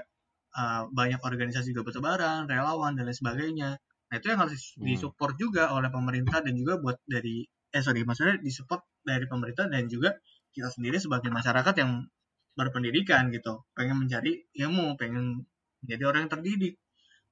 [0.59, 3.69] eh, banyak organisasi juga bertebaran, relawan dan lain sebagainya.
[4.09, 4.85] Nah itu yang harus Hmm.
[4.87, 9.89] disupport juga oleh pemerintah dan juga buat dari eh sorry maksudnya disupport dari pemerintah dan
[9.89, 10.13] juga
[10.53, 12.05] kita sendiri sebagai masyarakat yang
[12.53, 15.49] berpendidikan gitu, pengen mencari ilmu, pengen
[15.81, 16.73] menjadi orang yang terdidik.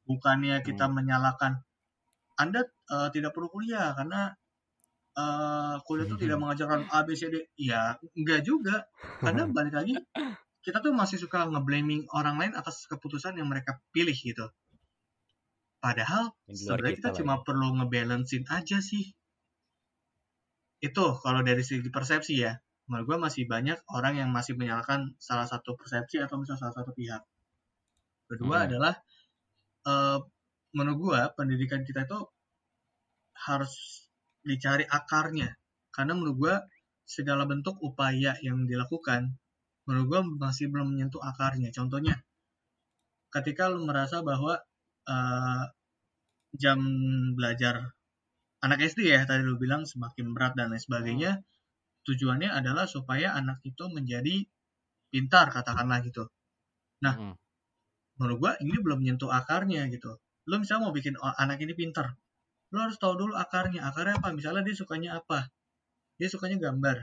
[0.10, 0.98] Bukannya kita Hmm.
[0.98, 1.62] menyalahkan
[2.42, 4.34] Anda uh, tidak perlu kuliah karena
[5.14, 7.46] uh, kuliah itu tidak mengajarkan A B C D.
[7.54, 8.90] Ya, enggak juga.
[9.22, 9.94] Karena balik lagi
[10.62, 14.50] kita tuh masih suka ngeblaming orang lain atas keputusan yang mereka pilih gitu.
[15.82, 17.44] Padahal sebenarnya kita, kita cuma ya.
[17.46, 19.18] perlu ngebalancein aja sih.
[20.78, 22.54] Itu kalau dari segi persepsi ya.
[22.86, 26.92] Menurut gue masih banyak orang yang masih menyalahkan salah satu persepsi atau misalnya salah satu
[26.94, 27.24] pihak.
[28.30, 28.66] Kedua hmm.
[28.68, 28.94] adalah
[29.90, 30.20] uh,
[30.76, 32.20] menurut gue pendidikan kita itu
[33.48, 34.08] harus
[34.46, 35.56] dicari akarnya.
[35.92, 36.56] Karena menurut gue
[37.04, 39.36] segala bentuk upaya yang dilakukan
[39.90, 41.74] menurut gue masih belum menyentuh akarnya.
[41.74, 42.22] Contohnya,
[43.34, 44.62] ketika lu merasa bahwa
[45.10, 45.64] uh,
[46.56, 46.80] jam
[47.34, 47.96] belajar
[48.62, 51.46] anak SD ya tadi lu bilang semakin berat dan lain sebagainya, hmm.
[52.06, 54.46] tujuannya adalah supaya anak itu menjadi
[55.10, 56.30] pintar katakanlah gitu.
[57.02, 57.36] Nah, hmm.
[58.22, 60.22] menurut gue ini belum menyentuh akarnya gitu.
[60.50, 62.18] Lu misalnya mau bikin anak ini pintar,
[62.74, 63.86] lu harus tahu dulu akarnya.
[63.86, 64.34] Akarnya apa?
[64.34, 65.50] Misalnya dia sukanya apa?
[66.18, 66.98] Dia sukanya gambar,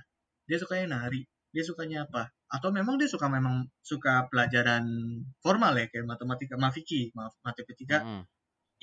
[0.46, 2.30] dia sukanya nari, dia sukanya apa?
[2.48, 4.88] atau memang dia suka memang suka pelajaran
[5.44, 8.24] formal ya kayak matematika mafiki maaf matematika mm.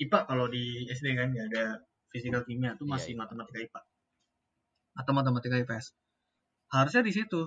[0.06, 1.82] IPA kalau di SD kan nggak ada
[2.14, 3.80] fisika kimia itu iya, masih yeah, matematika IPA
[5.02, 5.86] atau matematika IPS
[6.70, 7.42] harusnya di situ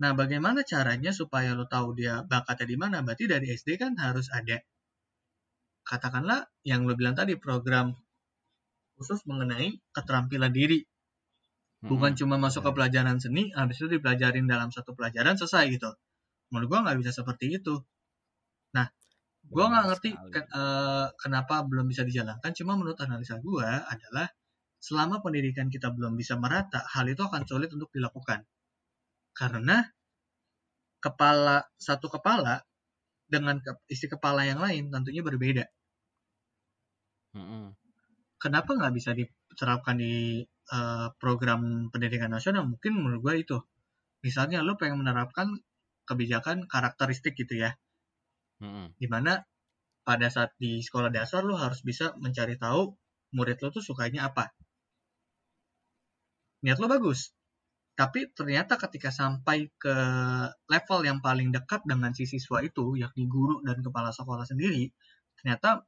[0.00, 4.32] nah bagaimana caranya supaya lo tahu dia bakatnya di mana berarti dari SD kan harus
[4.32, 4.56] ada
[5.92, 7.92] katakanlah yang lo bilang tadi program
[8.96, 10.80] khusus mengenai keterampilan diri.
[11.82, 12.76] Bukan cuma masuk ke iya.
[12.78, 15.90] pelajaran seni habis itu dipelajarin dalam satu pelajaran selesai gitu.
[16.48, 17.82] Menurut gua nggak bisa seperti itu.
[18.72, 18.86] Nah
[19.50, 22.54] gua nggak ngerti ke, uh, kenapa belum bisa dijalankan.
[22.54, 24.30] Cuma menurut analisa gua adalah
[24.78, 28.46] selama pendidikan kita belum bisa merata hal itu akan sulit untuk dilakukan.
[29.34, 29.82] Karena
[31.02, 32.62] kepala satu kepala
[33.26, 35.66] dengan ke, isi kepala yang lain tentunya berbeda
[37.40, 37.64] -hmm.
[38.42, 42.68] kenapa nggak bisa diterapkan di uh, program pendidikan nasional?
[42.68, 43.58] Mungkin menurut gue itu.
[44.26, 45.48] Misalnya lo pengen menerapkan
[46.08, 47.72] kebijakan karakteristik gitu ya.
[48.62, 48.94] Mm-hmm.
[48.94, 49.42] di mana
[50.06, 52.94] pada saat di sekolah dasar lo harus bisa mencari tahu
[53.34, 54.54] murid lo tuh sukanya apa.
[56.62, 57.34] Niat lo bagus.
[57.98, 59.94] Tapi ternyata ketika sampai ke
[60.70, 64.94] level yang paling dekat dengan si siswa itu yakni guru dan kepala sekolah sendiri
[65.42, 65.82] ternyata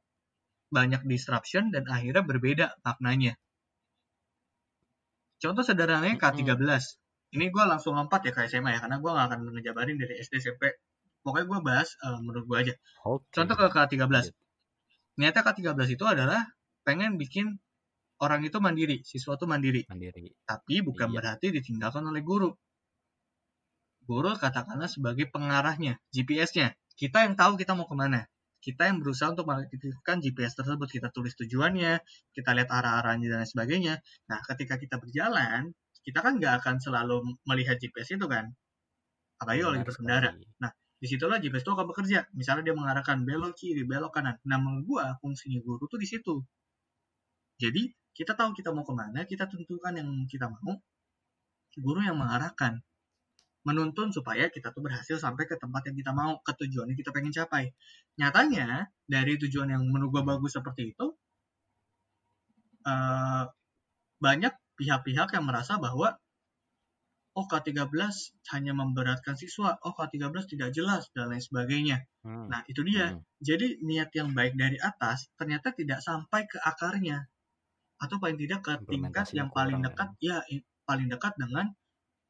[0.75, 3.39] banyak disruption dan akhirnya berbeda maknanya
[5.45, 6.57] Contoh sederhananya K13.
[7.35, 10.39] Ini gue langsung lompat ya ke SMA ya, karena gue gak akan ngejabarin dari SD,
[10.39, 10.79] SMP.
[11.21, 12.73] Pokoknya gue bahas uh, menurut gue aja.
[13.03, 13.33] Okay.
[13.43, 14.31] Contoh ke K13.
[15.19, 16.41] Niatnya K13 itu adalah
[16.81, 17.59] pengen bikin
[18.23, 19.83] orang itu mandiri, siswa itu mandiri.
[19.85, 20.31] Mandiri.
[20.47, 21.15] Tapi bukan iya.
[21.19, 22.49] berarti ditinggalkan oleh guru.
[24.05, 26.77] Guru katakanlah sebagai pengarahnya, GPS-nya.
[26.95, 28.23] Kita yang tahu kita mau ke mana
[28.65, 30.89] kita yang berusaha untuk mengaktifkan GPS tersebut.
[30.89, 32.01] Kita tulis tujuannya
[32.33, 33.93] kita lihat arah-arahnya dan lain sebagainya.
[34.25, 35.69] Nah ketika kita berjalan
[36.01, 38.49] kita kan nggak akan selalu melihat GPS itu kan?
[39.37, 40.31] Apalagi kalau lagi berkendara.
[40.57, 42.25] nah di situlah GPS itu akan bekerja.
[42.33, 44.41] Misalnya dia mengarahkan belok kiri belok kanan.
[44.49, 46.41] Nah menurut gua fungsinya guru tuh di situ.
[47.61, 50.73] Jadi kita tahu kita mau ke mana kita tentukan yang kita mau
[51.77, 52.81] guru yang mengarahkan
[53.65, 57.09] menuntun supaya kita tuh berhasil sampai ke tempat yang kita mau, ke tujuan yang kita
[57.09, 57.73] pengen capai.
[58.21, 61.17] Nyatanya, dari tujuan yang menurut gue bagus seperti itu,
[62.85, 63.49] uh,
[64.21, 66.13] banyak pihak-pihak yang merasa bahwa
[67.35, 67.91] oh K13
[68.55, 71.97] hanya memberatkan siswa, oh K13 tidak jelas, dan lain sebagainya.
[72.23, 72.47] Hmm.
[72.47, 73.17] Nah, itu dia.
[73.17, 73.19] Hmm.
[73.43, 77.27] Jadi, niat yang baik dari atas ternyata tidak sampai ke akarnya.
[77.99, 81.75] Atau paling tidak ke tingkat yang paling dekat, ya, ya paling dekat dengan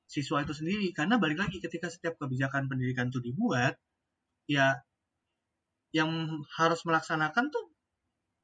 [0.05, 0.87] siswa itu sendiri.
[0.93, 3.77] Karena balik lagi ketika setiap kebijakan pendidikan itu dibuat
[4.45, 4.77] ya
[5.89, 7.65] yang harus melaksanakan tuh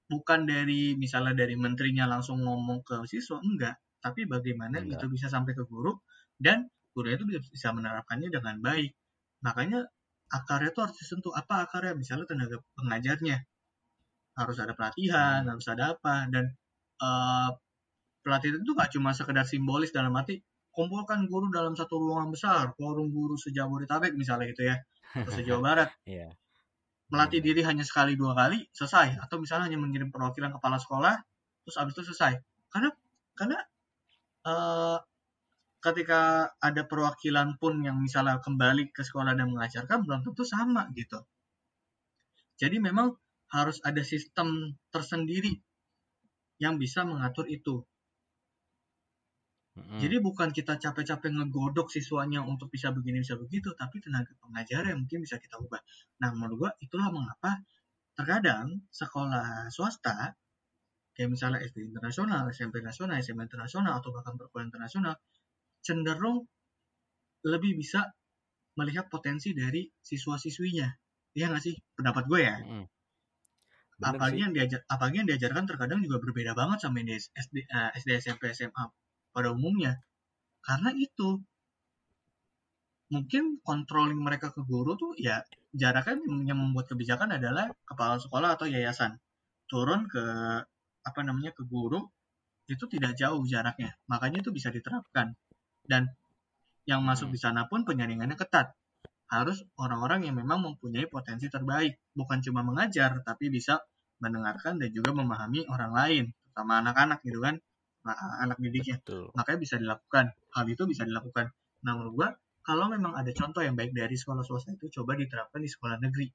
[0.10, 3.78] bukan dari misalnya dari menterinya langsung ngomong ke siswa enggak.
[4.02, 5.00] Tapi bagaimana enggak.
[5.00, 5.94] itu bisa sampai ke guru
[6.42, 8.92] dan guru itu bisa menerapkannya dengan baik.
[9.46, 9.86] Makanya
[10.32, 11.32] akarnya tuh harus disentuh.
[11.32, 11.94] Apa akarnya?
[11.96, 13.38] Misalnya tenaga pengajarnya.
[14.32, 15.52] Harus ada pelatihan hmm.
[15.52, 16.56] harus ada apa dan
[17.04, 17.52] uh,
[18.24, 20.40] pelatihan itu gak cuma sekedar simbolis dalam arti
[20.72, 24.76] kumpulkan guru dalam satu ruangan besar, forum guru sejabodetabek misalnya gitu ya,
[25.16, 25.92] atau sejauh barat.
[26.08, 26.32] yeah.
[27.12, 31.20] Melatih diri hanya sekali dua kali selesai, atau misalnya hanya mengirim perwakilan kepala sekolah,
[31.68, 32.40] terus abis itu selesai.
[32.72, 32.90] Karena
[33.36, 33.60] karena
[34.48, 34.98] uh,
[35.82, 41.20] ketika ada perwakilan pun yang misalnya kembali ke sekolah dan mengajarkan belum tentu sama gitu.
[42.62, 43.18] Jadi memang
[43.50, 45.58] harus ada sistem tersendiri
[46.62, 47.82] yang bisa mengatur itu.
[49.72, 55.08] Jadi bukan kita capek-capek ngegodok siswanya untuk bisa begini bisa begitu, tapi tenaga pengajar yang
[55.08, 55.80] mungkin bisa kita ubah.
[56.20, 57.64] Nah menurut gua itulah mengapa
[58.12, 60.36] terkadang sekolah swasta
[61.16, 65.16] kayak misalnya SD internasional, SMP nasional, SMA internasional, atau bahkan perkuliahan internasional,
[65.80, 66.48] cenderung
[67.48, 68.12] lebih bisa
[68.76, 70.88] melihat potensi dari siswa-siswinya.
[71.36, 71.76] Iya nggak sih?
[71.96, 72.56] Pendapat gue ya.
[72.60, 77.56] Bener Apalagi yang diajar, apalagi yang diajarkan terkadang juga berbeda banget sama yang di SD,
[77.70, 78.84] eh, SD SMP, SMA
[79.32, 80.00] pada umumnya.
[80.62, 81.42] Karena itu
[83.12, 85.44] mungkin controlling mereka ke guru tuh ya
[85.76, 89.18] jaraknya yang membuat kebijakan adalah kepala sekolah atau yayasan.
[89.68, 90.24] Turun ke
[91.02, 92.06] apa namanya ke guru
[92.70, 93.98] itu tidak jauh jaraknya.
[94.08, 95.36] Makanya itu bisa diterapkan.
[95.84, 96.08] Dan
[96.88, 98.72] yang masuk di sana pun penyaringannya ketat.
[99.32, 101.96] Harus orang-orang yang memang mempunyai potensi terbaik.
[102.16, 103.80] Bukan cuma mengajar tapi bisa
[104.22, 107.56] mendengarkan dan juga memahami orang lain terutama anak-anak gitu kan
[108.06, 108.98] anak didiknya.
[109.02, 109.30] Betul.
[109.38, 110.26] makanya bisa dilakukan.
[110.54, 111.54] Hal itu bisa dilakukan.
[111.86, 112.30] Nah menurut gua
[112.62, 116.30] kalau memang ada contoh yang baik dari sekolah swasta itu coba diterapkan di sekolah negeri.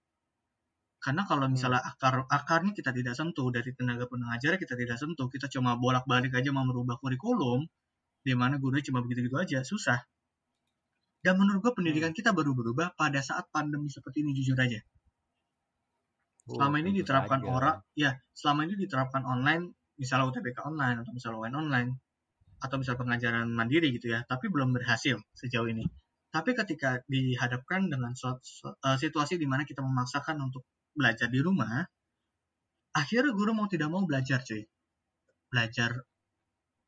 [0.99, 5.47] Karena kalau misalnya akar akarnya kita tidak sentuh dari tenaga pengajar kita tidak sentuh kita
[5.47, 7.63] cuma bolak-balik aja mau merubah kurikulum
[8.27, 10.03] di mana gurunya cuma begitu-gitu aja susah.
[11.23, 14.83] Dan menurut gua pendidikan kita baru berubah pada saat pandemi seperti ini jujur aja.
[16.47, 21.39] Oh, selama ini diterapkan orang ya selama ini diterapkan online misalnya UTBK online atau misalnya
[21.43, 21.91] UN online
[22.57, 25.85] atau misalnya pengajaran mandiri gitu ya tapi belum berhasil sejauh ini.
[26.33, 31.41] Tapi ketika dihadapkan dengan suatu, su- eh, situasi di mana kita memaksakan untuk belajar di
[31.41, 31.85] rumah
[32.97, 34.65] akhirnya guru mau tidak mau belajar cuy.
[35.53, 36.05] Belajar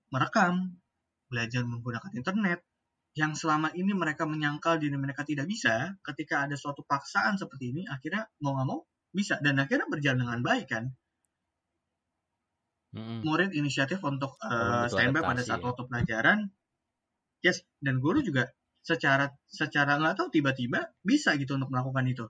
[0.09, 0.81] merekam
[1.29, 2.65] belajar menggunakan internet
[3.13, 7.83] yang selama ini mereka menyangkal diri mereka tidak bisa ketika ada suatu paksaan seperti ini
[7.85, 8.81] akhirnya mau nggak mau
[9.13, 10.85] bisa dan akhirnya berjalan dengan baik kan
[12.95, 13.21] Mm-mm.
[13.25, 15.67] murid inisiatif untuk uh, Walaupun butuh standby pada saat ya.
[15.69, 16.39] waktu pelajaran
[17.45, 18.49] yes dan guru juga
[18.81, 22.25] secara secara nggak tahu tiba-tiba bisa gitu untuk melakukan itu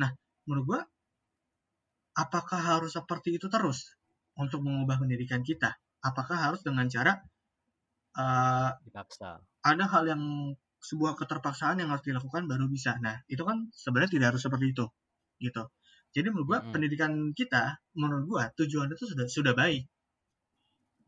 [0.00, 0.10] nah
[0.48, 0.80] menurut gua
[2.16, 3.92] apakah harus seperti itu terus
[4.38, 7.20] untuk mengubah pendidikan kita apakah harus dengan cara
[8.16, 9.42] uh, Dipaksa.
[9.62, 10.22] ada hal yang
[10.78, 12.94] sebuah keterpaksaan yang harus dilakukan baru bisa.
[13.02, 14.86] Nah, itu kan sebenarnya tidak harus seperti itu,
[15.42, 15.62] gitu.
[16.14, 16.72] Jadi menurut gua Mm-mm.
[16.72, 19.84] pendidikan kita, menurut gua tujuannya itu sudah sudah baik.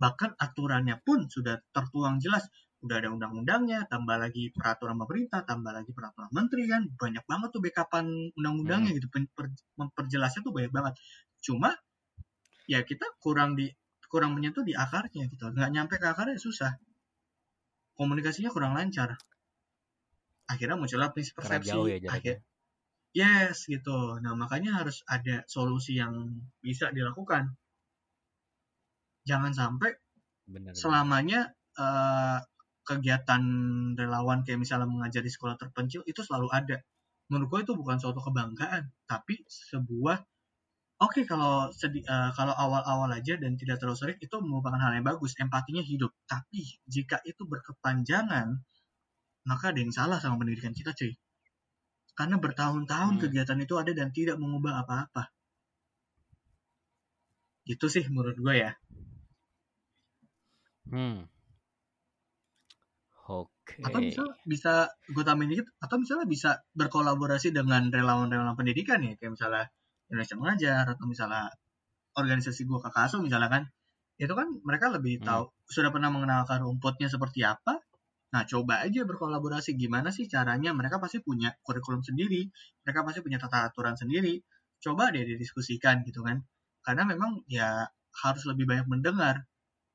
[0.01, 2.49] Bahkan aturannya pun sudah tertuang jelas.
[2.81, 7.61] Udah ada undang-undangnya, tambah lagi peraturan pemerintah, tambah lagi peraturan menteri kan, banyak banget tuh
[7.61, 10.97] backupan undang-undangnya gitu, pen- per- memperjelasnya tuh banyak banget.
[11.45, 11.77] Cuma
[12.65, 13.69] ya kita kurang di
[14.09, 16.73] kurang menyentuh di akarnya gitu, nggak nyampe ke akarnya susah.
[18.01, 19.13] Komunikasinya kurang lancar.
[20.49, 22.41] Akhirnya muncullah prinsip Karena persepsi jauh ya akhir
[23.13, 24.19] yes gitu.
[24.25, 27.60] Nah makanya harus ada solusi yang bisa dilakukan
[29.29, 29.95] jangan sampai
[30.49, 30.73] Bener.
[30.75, 32.39] selamanya eh,
[32.85, 33.43] kegiatan
[33.95, 36.83] relawan kayak misalnya mengajar di sekolah terpencil itu selalu ada.
[37.31, 40.19] Menurut gue itu bukan suatu kebanggaan tapi sebuah
[41.01, 45.07] oke kalau sedi- eh, kalau awal-awal aja dan tidak terlalu sering itu merupakan hal yang
[45.07, 46.11] bagus empatinya hidup.
[46.27, 48.59] Tapi jika itu berkepanjangan
[49.47, 51.15] maka ada yang salah sama pendidikan kita cuy.
[52.19, 53.23] Karena bertahun-tahun Hmm.
[53.23, 55.31] kegiatan itu ada dan tidak mengubah apa-apa.
[57.65, 58.73] Itu sih menurut gue ya
[60.91, 61.27] Hmm.
[63.31, 63.79] Oke.
[63.87, 64.75] atau bisa bisa
[65.07, 69.65] gue tambahin dikit atau misalnya bisa berkolaborasi dengan relawan-relawan pendidikan ya kayak misalnya
[70.11, 71.47] Indonesia Mengajar atau misalnya
[72.19, 73.63] organisasi gue KKASU misalnya kan.
[74.19, 75.27] Itu kan mereka lebih Hmm.
[75.31, 77.79] tahu sudah pernah mengenalkan rumputnya seperti apa.
[78.35, 79.79] Nah coba aja berkolaborasi.
[79.79, 80.75] Gimana sih caranya?
[80.75, 82.51] Mereka pasti punya kurikulum sendiri
[82.83, 84.43] mereka pasti punya tata aturan sendiri.
[84.83, 86.43] Coba deh didiskusikan gitu kan.
[86.83, 87.87] Karena memang ya
[88.27, 89.47] harus lebih banyak mendengar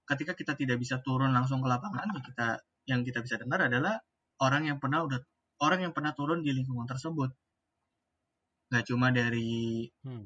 [0.05, 2.47] ketika kita tidak bisa turun langsung ke lapangan ya kita
[2.85, 3.97] yang kita bisa dengar adalah
[4.41, 5.19] orang yang pernah udah
[5.61, 7.33] orang yang pernah turun di lingkungan tersebut
[8.69, 10.25] nggak cuma dari Hmm.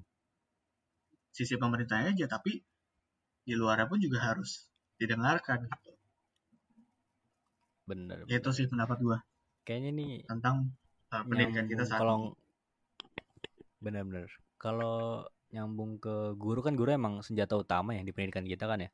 [1.36, 2.60] sisi pemerintahnya aja tapi
[3.48, 4.68] di luarnya pun juga harus
[5.00, 5.92] didengarkan gitu.
[7.88, 8.28] Bener.
[8.28, 8.54] itu bener.
[8.54, 9.18] sih pendapat gua
[9.64, 10.74] Kayaknya nih tentang
[11.14, 12.30] uh, pendidikan kita saat kalau ini
[13.80, 14.28] bener-bener
[14.60, 18.90] kalau nyambung ke guru kan guru emang senjata utama ya di pendidikan kita kan ya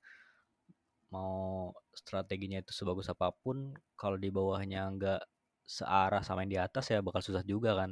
[1.13, 5.21] mau strateginya itu sebagus apa pun kalau di bawahnya nggak
[5.65, 7.91] searah sama yang di atas ya bakal susah juga kan?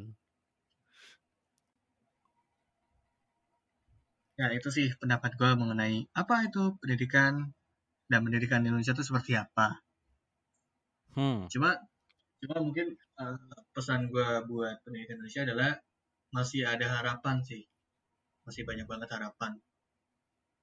[4.33, 7.53] Ya itu sih pendapat gua mengenai apa itu pendidikan
[8.09, 9.81] dan pendidikan di Indonesia itu seperti apa.
[11.13, 11.45] Hmm.
[11.49, 11.77] Cuma
[12.41, 13.37] cuma mungkin uh,
[13.77, 15.71] pesan gua buat pendidikan Indonesia adalah
[16.33, 17.61] masih ada harapan sih.
[18.45, 19.61] Masih banyak banget harapan.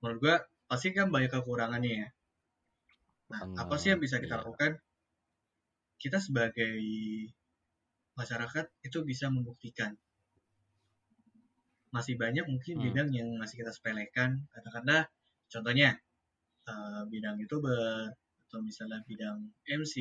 [0.02, 0.34] Menurut gua
[0.66, 2.08] pasti kan banyak kekurangannya ya
[3.30, 4.40] nah apa sih yang bisa kita Iya.
[4.42, 4.72] lakukan
[6.02, 6.74] kita sebagai
[8.18, 9.94] masyarakat itu bisa membuktikan
[11.90, 12.84] masih banyak mungkin Hmm.
[12.90, 15.06] bidang yang masih kita sepelekan katakanlah
[15.50, 15.98] contohnya
[16.70, 18.14] uh, bidang youtuber
[18.46, 19.94] atau misalnya bidang MC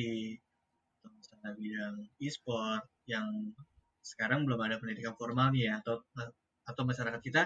[1.00, 3.26] atau misalnya bidang e-sport yang
[4.02, 6.02] sekarang belum ada pendidikan formal nih ya atau
[6.66, 7.42] atau masyarakat kita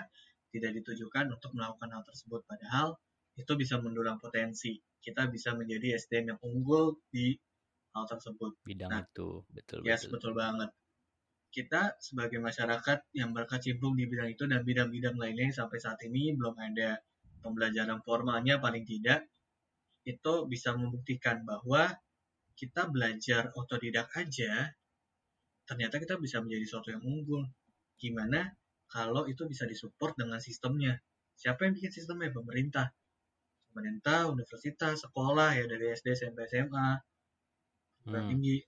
[0.53, 2.97] tidak ditujukan untuk melakukan hal tersebut padahal
[3.35, 7.37] itu bisa mendulang potensi kita bisa menjadi SDM yang unggul di
[7.93, 8.57] hal tersebut.
[8.65, 10.17] Bidang nah, itu betul yes betul.
[10.17, 10.71] betul banget.
[11.53, 16.57] Kita sebagai masyarakat yang berkecimpung di bidang itu dan bidang-bidang lainnya sampai saat ini belum
[16.59, 16.99] ada
[17.45, 19.29] pembelajaran formalnya paling tidak
[20.09, 21.95] itu bisa membuktikan bahwa
[22.59, 24.73] kita belajar otodidak aja
[25.65, 27.47] ternyata kita bisa menjadi sesuatu yang unggul.
[28.01, 28.51] Gimana?
[28.91, 30.99] Kalau itu bisa disupport dengan sistemnya.
[31.39, 32.35] Siapa yang bikin sistemnya?
[32.35, 32.91] Pemerintah
[33.75, 36.89] pemerintah universitas sekolah ya dari SD SMP SMA
[38.07, 38.31] hmm.
[38.31, 38.63] tinggi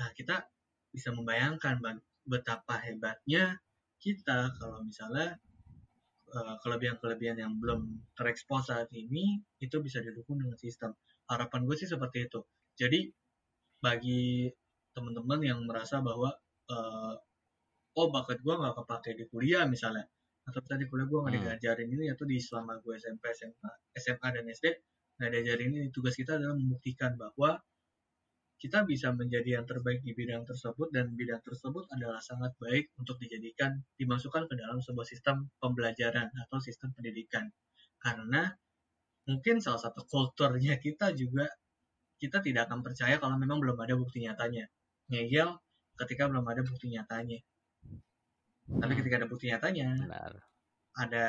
[0.00, 0.48] nah kita
[0.88, 1.84] bisa membayangkan
[2.24, 3.60] betapa hebatnya
[4.00, 5.36] kita kalau misalnya
[6.32, 10.94] eh, kelebihan-kelebihan yang belum terekspos saat ini itu bisa didukung dengan sistem.
[11.26, 12.40] Harapan gue sih seperti itu.
[12.78, 13.10] Jadi
[13.82, 14.48] bagi
[14.94, 16.34] teman-teman yang merasa bahwa
[16.70, 17.14] uh,
[17.94, 20.06] oh bakat gue nggak kepake di kuliah misalnya
[20.48, 21.44] atau tadi kuliah gue nggak hmm.
[21.44, 23.70] diajarin ini atau di selama gue SMP SMA
[24.00, 24.66] SMA dan SD
[25.20, 25.86] nggak diajarin ini.
[25.92, 27.60] Tugas kita adalah membuktikan bahwa
[28.58, 33.20] kita bisa menjadi yang terbaik di bidang tersebut dan bidang tersebut adalah sangat baik untuk
[33.22, 37.46] dijadikan dimasukkan ke dalam sebuah sistem pembelajaran atau sistem pendidikan.
[38.02, 38.50] Karena
[39.28, 41.46] mungkin salah satu kulturnya kita juga
[42.18, 44.66] kita tidak akan percaya kalau memang belum ada bukti nyatanya.
[45.12, 45.54] Ngeyel
[46.00, 47.38] ketika belum ada bukti nyatanya
[48.68, 50.32] tapi ketika ada bukti nyatanya Benar.
[51.00, 51.26] ada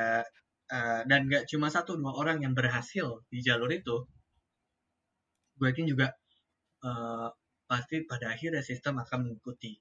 [0.68, 4.04] uh, dan nggak cuma satu dua orang yang berhasil di jalur itu
[5.60, 6.16] gue yakin juga
[6.84, 7.32] uh,
[7.68, 9.76] pasti pada akhirnya sistem akan mengikuti.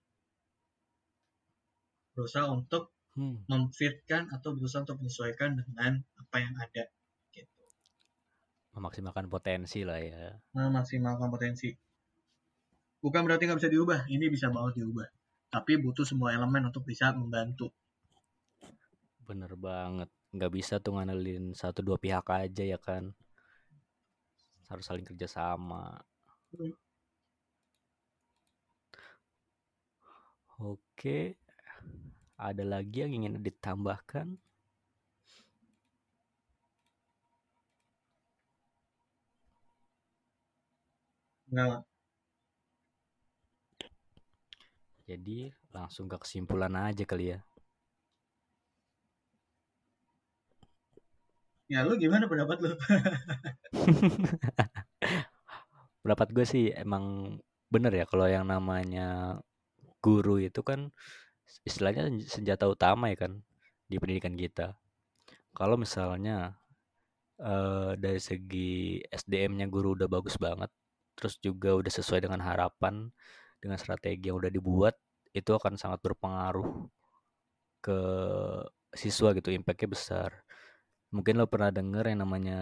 [2.12, 3.46] Berusaha untuk hmm.
[3.46, 6.90] memfitkan atau berusaha untuk menyesuaikan dengan apa yang ada
[7.30, 7.62] gitu.
[8.74, 10.34] Memaksimalkan potensi lah ya.
[10.58, 11.70] Memaksimalkan potensi.
[12.98, 15.06] Bukan berarti nggak bisa diubah ini bisa banget diubah
[15.48, 17.72] tapi butuh semua elemen untuk bisa membantu
[19.24, 23.12] bener banget nggak bisa tuh ngandelin satu dua pihak aja ya kan
[24.68, 25.96] harus saling kerjasama
[26.52, 26.76] hmm.
[30.58, 31.38] Oke.
[32.38, 34.26] Ada lagi yang ingin ditambahkan?
[41.50, 41.84] Enggak.
[45.08, 47.40] Jadi langsung ke kesimpulan aja kali ya.
[51.68, 52.76] Ya lu gimana pendapat lu?
[56.04, 57.36] pendapat gue sih emang
[57.68, 59.36] bener ya kalau yang namanya
[60.00, 60.88] guru itu kan
[61.68, 63.32] istilahnya senjata utama ya kan
[63.88, 64.76] di pendidikan kita.
[65.56, 66.56] Kalau misalnya
[67.40, 70.68] uh, dari segi SDM-nya guru udah bagus banget,
[71.16, 73.08] terus juga udah sesuai dengan harapan,
[73.58, 74.94] dengan strategi yang udah dibuat,
[75.34, 76.88] itu akan sangat berpengaruh
[77.82, 77.98] ke
[78.94, 80.30] siswa gitu, impactnya besar.
[81.14, 82.60] Mungkin lo pernah denger yang namanya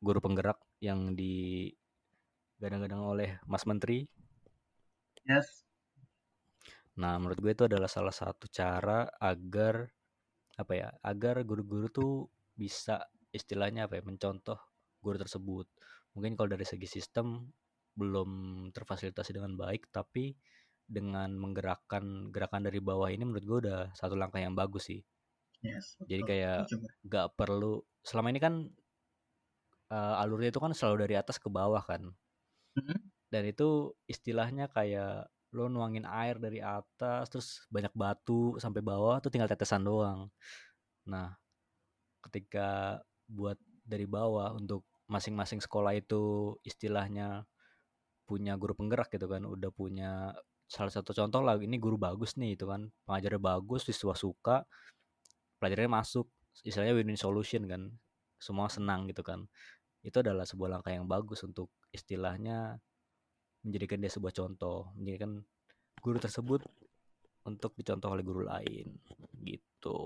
[0.00, 4.04] guru penggerak yang digadang-gadang oleh Mas Menteri.
[5.24, 5.64] Yes.
[7.00, 9.88] Nah, menurut gue itu adalah salah satu cara agar
[10.60, 13.00] apa ya, agar guru-guru tuh bisa
[13.32, 14.60] istilahnya apa ya, mencontoh
[15.00, 15.64] guru tersebut.
[16.12, 17.48] Mungkin kalau dari segi sistem
[18.00, 18.30] belum
[18.72, 20.32] terfasilitasi dengan baik, tapi
[20.88, 25.04] dengan menggerakkan gerakan dari bawah ini menurut gue udah satu langkah yang bagus sih.
[25.60, 26.72] Yes, Jadi kayak
[27.04, 28.64] nggak perlu selama ini kan
[29.92, 32.08] uh, alurnya itu kan selalu dari atas ke bawah kan.
[32.74, 32.98] Mm -hmm.
[33.28, 39.34] Dan itu istilahnya kayak lo nuangin air dari atas terus banyak batu sampai bawah tuh
[39.34, 40.30] tinggal tetesan doang
[41.02, 41.34] nah
[42.22, 47.42] ketika buat dari bawah untuk masing-masing sekolah itu istilahnya
[48.30, 50.30] punya guru penggerak gitu kan udah punya
[50.70, 54.62] salah satu contoh lah ini guru bagus nih itu kan pengajarnya bagus siswa suka
[55.58, 56.30] pelajarannya masuk
[56.62, 57.90] istilahnya win-win solution kan
[58.38, 59.50] semua senang gitu kan
[60.06, 62.78] itu adalah sebuah langkah yang bagus untuk istilahnya
[63.60, 65.44] menjadikan dia sebuah contoh, menjadikan
[66.00, 66.64] guru tersebut
[67.44, 68.88] untuk dicontoh oleh guru lain
[69.44, 70.00] gitu.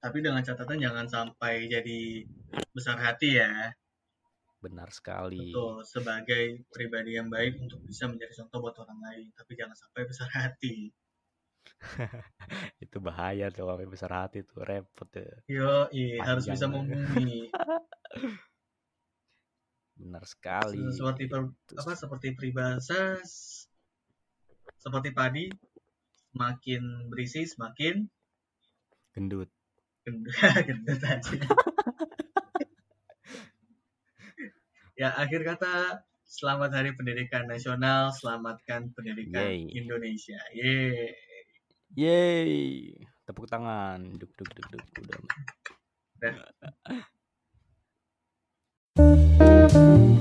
[0.00, 2.24] Tapi dengan catatan jangan sampai jadi
[2.72, 3.72] besar hati ya.
[4.60, 5.56] Benar sekali.
[5.56, 10.04] Betul, sebagai pribadi yang baik untuk bisa menjadi contoh buat orang lain, tapi jangan sampai
[10.04, 10.92] besar hati.
[12.84, 15.32] itu bahaya tuh kalau besar hati tuh repot ya.
[15.48, 17.48] Yo, iya harus bisa membumi.
[20.00, 20.80] Benar sekali.
[20.92, 23.20] Seperti per, apa seperti peribahasa
[24.80, 25.44] seperti padi
[26.32, 28.08] semakin berisi semakin
[29.12, 29.52] gendut.
[30.08, 30.32] Gendut,
[30.68, 31.36] gendut aja.
[35.00, 39.72] Ya, akhir kata selamat Hari Pendidikan Nasional, selamatkan pendidikan Yay.
[39.72, 40.36] Indonesia.
[40.52, 41.16] Yeay.
[41.96, 43.00] Yeay.
[43.24, 44.20] Tepuk tangan.
[44.20, 45.24] Duk duk duk duk udah.
[46.20, 46.36] Thank.